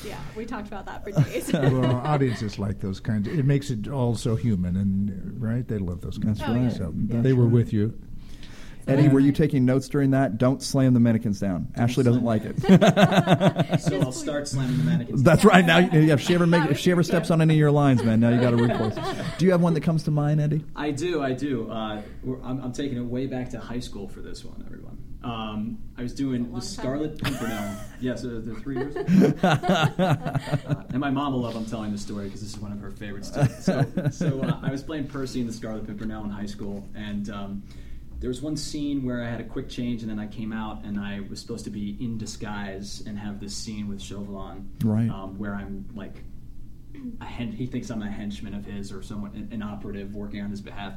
[0.06, 1.52] yeah, we talked about that for days.
[1.54, 3.28] well, audiences like those kinds.
[3.28, 6.74] It makes it all so human, and right, they love those kinds That's of things.
[6.74, 6.78] yeah.
[6.80, 7.22] So Yeah.
[7.22, 8.00] they were with you.
[8.90, 10.38] Eddie, were you taking notes during that?
[10.38, 11.68] Don't slam the mannequins down.
[11.76, 12.60] Ashley doesn't like it.
[13.82, 15.24] So I'll start slamming the mannequins.
[15.24, 15.66] That's right.
[15.66, 18.04] Now, you- if she ever make, if she ever steps on any of your lines,
[18.04, 18.96] man, now you got to recourse.
[19.38, 20.64] Do you have one that comes to mind, Eddie?
[20.76, 21.70] I do, I do.
[21.70, 24.98] Uh, we're, I'm, I'm taking it way back to high school for this one, everyone.
[25.22, 26.62] Um, I was doing long the time.
[26.62, 27.76] Scarlet Pimpernel.
[28.00, 28.96] yes, uh, the three years.
[28.96, 32.80] Uh, and my mom will love I'm telling this story because this is one of
[32.80, 33.46] her favorites too.
[33.60, 37.30] So, so uh, I was playing Percy in the Scarlet Pimpernel in high school, and
[37.30, 37.64] um,
[38.20, 40.84] there was one scene where I had a quick change, and then I came out,
[40.84, 45.10] and I was supposed to be in disguise and have this scene with Chauvelin, Right.
[45.10, 46.24] Um, where I'm like
[47.22, 50.42] a hen- he thinks I'm a henchman of his or someone an, an operative working
[50.42, 50.94] on his behalf.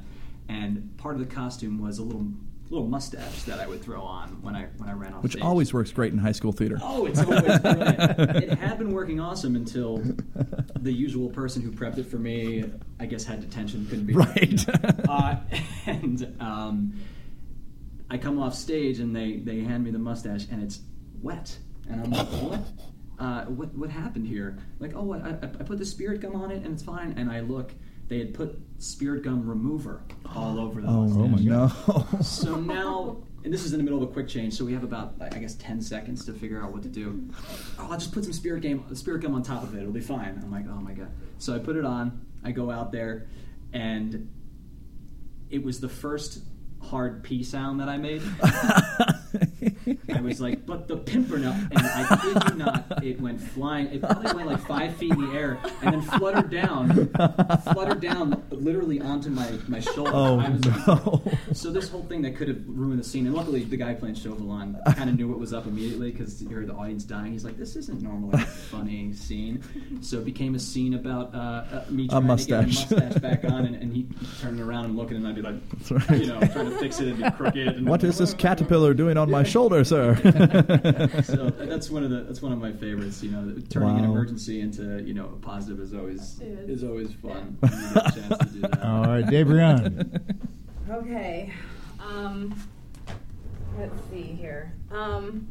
[0.49, 2.27] And part of the costume was a little
[2.71, 5.45] little mustache that I would throw on when I when I ran off Which stage.
[5.45, 6.79] always works great in high school theater.
[6.83, 8.19] Oh, it's always brilliant.
[8.43, 10.03] It had been working awesome until
[10.81, 12.65] the usual person who prepped it for me,
[12.99, 14.65] I guess, had detention, couldn't be Right.
[15.09, 15.37] uh,
[15.87, 16.95] and um,
[18.13, 20.81] I come off stage and they, they hand me the mustache and it's
[21.23, 21.57] wet,
[21.89, 22.61] and I'm like, what?
[23.19, 24.59] Uh, what what happened here?
[24.81, 27.15] Like, oh, I, I I put the spirit gum on it and it's fine.
[27.17, 27.73] And I look,
[28.09, 30.03] they had put spirit gum remover
[30.35, 31.47] all over the Oh, mustache.
[31.47, 32.07] no.
[32.23, 34.85] So now, and this is in the middle of a quick change, so we have
[34.85, 37.29] about, I guess, 10 seconds to figure out what to do.
[37.79, 39.81] Oh, I'll just put some spirit game, spirit gum on top of it.
[39.81, 40.39] It'll be fine.
[40.43, 41.11] I'm like, oh my god.
[41.39, 42.27] So I put it on.
[42.45, 43.29] I go out there,
[43.73, 44.29] and
[45.49, 46.41] it was the first
[46.83, 48.23] hard P sound that I made.
[50.15, 53.87] I was like, but the pimpernel, and I kid you not, it went flying.
[53.89, 57.09] It probably went like five feet in the air and then fluttered down,
[57.73, 60.11] fluttered down literally onto my, my shoulder.
[60.15, 61.23] Oh, I was no.
[61.53, 64.15] so this whole thing that could have ruined the scene, and luckily the guy playing
[64.15, 67.33] Chauvelin kind of knew what was up immediately because he heard the audience dying.
[67.33, 69.63] He's like, "This isn't normally a funny scene,"
[70.03, 72.85] so it became a scene about uh, uh, me A trying mustache.
[72.85, 74.07] to get a mustache back on, and, and he
[74.41, 75.55] turned around and looking, and I'd be like,
[75.91, 76.21] right.
[76.21, 77.69] you know, trying to fix it and be crooked.
[77.69, 80.17] And What is this caterpillar doing on my shoulder, sir?
[81.25, 83.23] so that's one of the that's one of my favorites.
[83.23, 86.83] You know, turning an emergency into you know a positive is always It is.
[86.83, 87.57] is always fun.
[87.61, 88.83] when you get a chance to do that.
[88.83, 90.37] All right, Dave Rion.
[90.91, 91.53] Okay.
[92.01, 92.55] Um,
[93.79, 94.73] let's see here.
[94.91, 95.47] Um,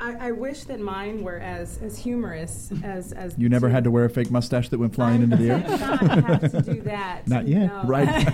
[0.00, 3.84] I, I wish that mine were as, as humorous as as You never the had
[3.84, 5.58] to wear a fake mustache that went flying I into the air?
[5.58, 7.26] not have to do that.
[7.26, 7.66] Not yet.
[7.66, 7.82] No.
[7.84, 8.08] Right.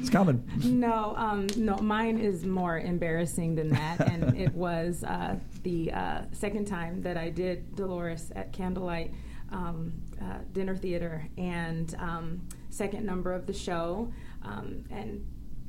[0.00, 0.42] it's coming.
[0.64, 6.22] No, um, no, mine is more embarrassing than that, and it was uh, the uh,
[6.32, 9.12] second time that I did Deloris at Candlelight
[9.50, 15.24] um, uh, Dinner Theater, and um, second number of the show, um, and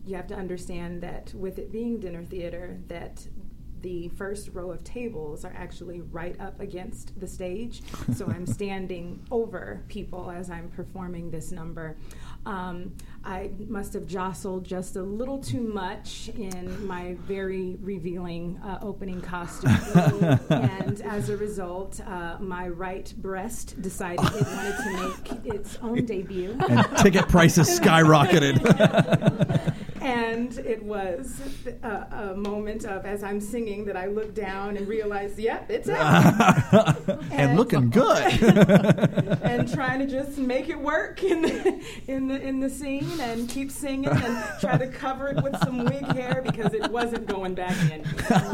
[0.05, 3.27] you have to understand that with it being dinner theater, that
[3.81, 7.81] the first row of tables are actually right up against the stage.
[8.15, 11.97] so I'm standing over people as I'm performing this number.
[12.45, 18.79] Um, I must have jostled just a little too much in my very revealing uh,
[18.81, 19.71] opening costume.
[20.49, 24.91] and as a result, uh, my right breast decided it wanted to
[25.43, 26.57] make its own debut.
[26.69, 28.55] And ticket prices skyrocketed.
[30.09, 31.39] and it was
[31.83, 35.89] a, a moment of as I'm singing that I look down and realize, yep, it's
[35.89, 36.97] out.
[37.31, 38.43] and looking good.
[39.43, 43.47] and trying to just make it work in the, in the in the scene and
[43.49, 47.53] keep singing and try to cover it with some wig hair because it wasn't going
[47.53, 48.05] back in.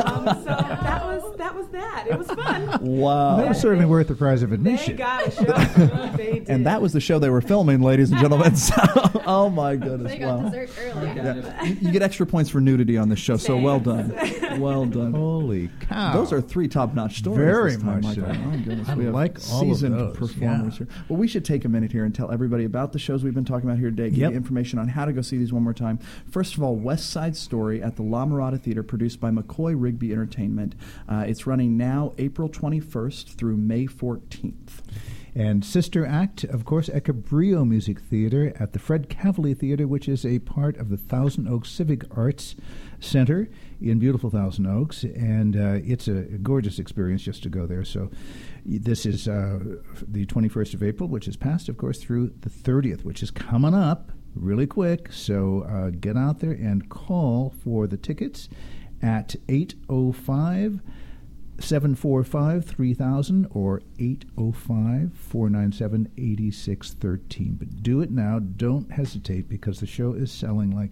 [0.05, 2.07] Um, so that was that was that.
[2.09, 2.79] It was fun.
[2.81, 3.37] wow.
[3.37, 4.97] That was certainly worth the price of admission.
[4.97, 5.45] They admission.
[5.45, 6.15] got a show.
[6.15, 6.49] They did.
[6.49, 8.55] And that was the show they were filming, ladies and gentlemen.
[8.55, 8.75] So,
[9.25, 10.11] oh my goodness!
[10.11, 10.49] They got wow.
[10.49, 11.07] dessert early.
[11.07, 11.44] Yeah.
[11.63, 14.13] You you get extra points for nudity on this show, so well done.
[14.55, 15.11] Well done.
[15.13, 16.13] Holy cow!
[16.13, 17.37] Those are three top-notch stories.
[17.39, 18.33] Very this time, much Michael.
[18.33, 18.39] so.
[18.39, 20.85] My goodness, I we have like all of those, performers yeah.
[20.85, 20.87] here.
[21.09, 23.43] Well, we should take a minute here and tell everybody about the shows we've been
[23.43, 24.09] talking about here today.
[24.11, 24.31] Give Yep.
[24.31, 25.99] you information on how to go see these one more time.
[26.31, 30.13] First of all, West Side Story at the La Mirada Theater, produced by McCoy Rigby
[30.13, 30.73] Entertainment.
[31.09, 34.53] Uh, it's running now, April 21st through May 14th.
[35.37, 40.07] And Sister Act, of course, at Cabrillo Music Theater at the Fred Kavli Theater, which
[40.07, 42.55] is a part of the Thousand Oaks Civic Arts
[43.01, 43.49] Center
[43.81, 45.03] in beautiful Thousand Oaks.
[45.03, 47.83] And uh, it's a gorgeous experience just to go there.
[47.83, 48.09] So
[48.65, 49.59] this is uh,
[50.07, 53.73] the 21st of April, which is passed, of course, through the 30th, which is coming
[53.73, 55.11] up really quick.
[55.11, 58.47] So uh, get out there and call for the tickets
[59.01, 60.79] at 805-
[61.59, 67.55] 745 3000 or 805 497 8613.
[67.55, 68.39] But do it now.
[68.39, 70.91] Don't hesitate because the show is selling like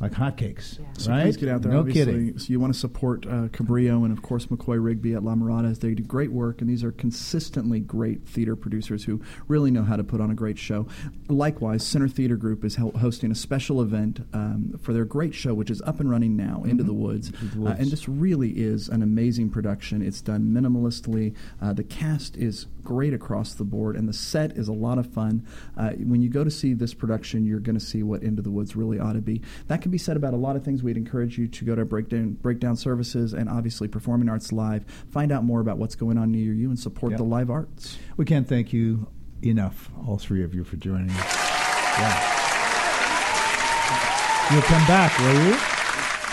[0.00, 0.78] like hotcakes.
[0.96, 1.24] So right?
[1.24, 1.72] please get out there.
[1.72, 2.04] No obviously.
[2.04, 2.38] kidding.
[2.38, 5.78] So you want to support uh, Cabrillo and of course McCoy Rigby at La Mirada.
[5.78, 9.96] They do great work, and these are consistently great theater producers who really know how
[9.96, 10.86] to put on a great show.
[11.28, 15.70] Likewise, Center Theater Group is hosting a special event um, for their great show, which
[15.70, 17.64] is up and running now, Into the Woods, Mm-hmm.
[17.64, 20.02] the Uh, and this really is an amazing production.
[20.02, 21.34] It's done minimalistly.
[21.60, 25.06] Uh, the cast is great across the board, and the set is a lot of
[25.06, 25.46] fun.
[25.76, 28.50] Uh, when you go to see this production, you're going to see what Into the
[28.50, 29.42] Woods really ought to be.
[29.66, 30.82] That can be said about a lot of things.
[30.82, 34.84] We'd encourage you to go to breakdown breakdown services and obviously Performing Arts Live.
[35.10, 37.18] Find out more about what's going on near you and support Yep.
[37.18, 37.98] the live arts.
[38.16, 39.08] We can't thank you
[39.42, 41.34] enough, all three of you, for joining us.
[41.98, 42.34] Yeah.
[44.50, 45.56] You'll come back, will you?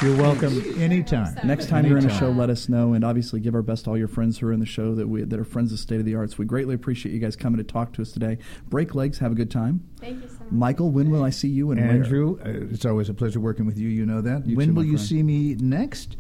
[0.02, 1.36] You're welcome anytime.
[1.46, 3.92] Next time you're in a show, let us know, and obviously give our best to
[3.92, 6.00] all your friends who are in the show that we that are friends of State
[6.00, 6.38] of the Arts.
[6.38, 8.38] We greatly appreciate you guys coming to talk to us today.
[8.70, 9.84] Break legs, have a good time.
[10.02, 11.80] Thank you so Michael, when will I see you and?
[11.80, 13.90] Andrew, uh, it's always a pleasure working with you.
[13.90, 14.46] You know that.
[14.46, 16.18] You when too, will you see me next?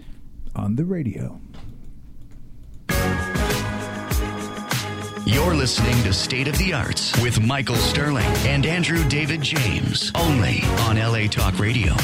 [0.55, 1.39] On the radio.
[5.25, 10.61] You're listening to State of the Arts with Michael Sterling and Andrew David James, only
[10.81, 11.95] on LA Talk Radio.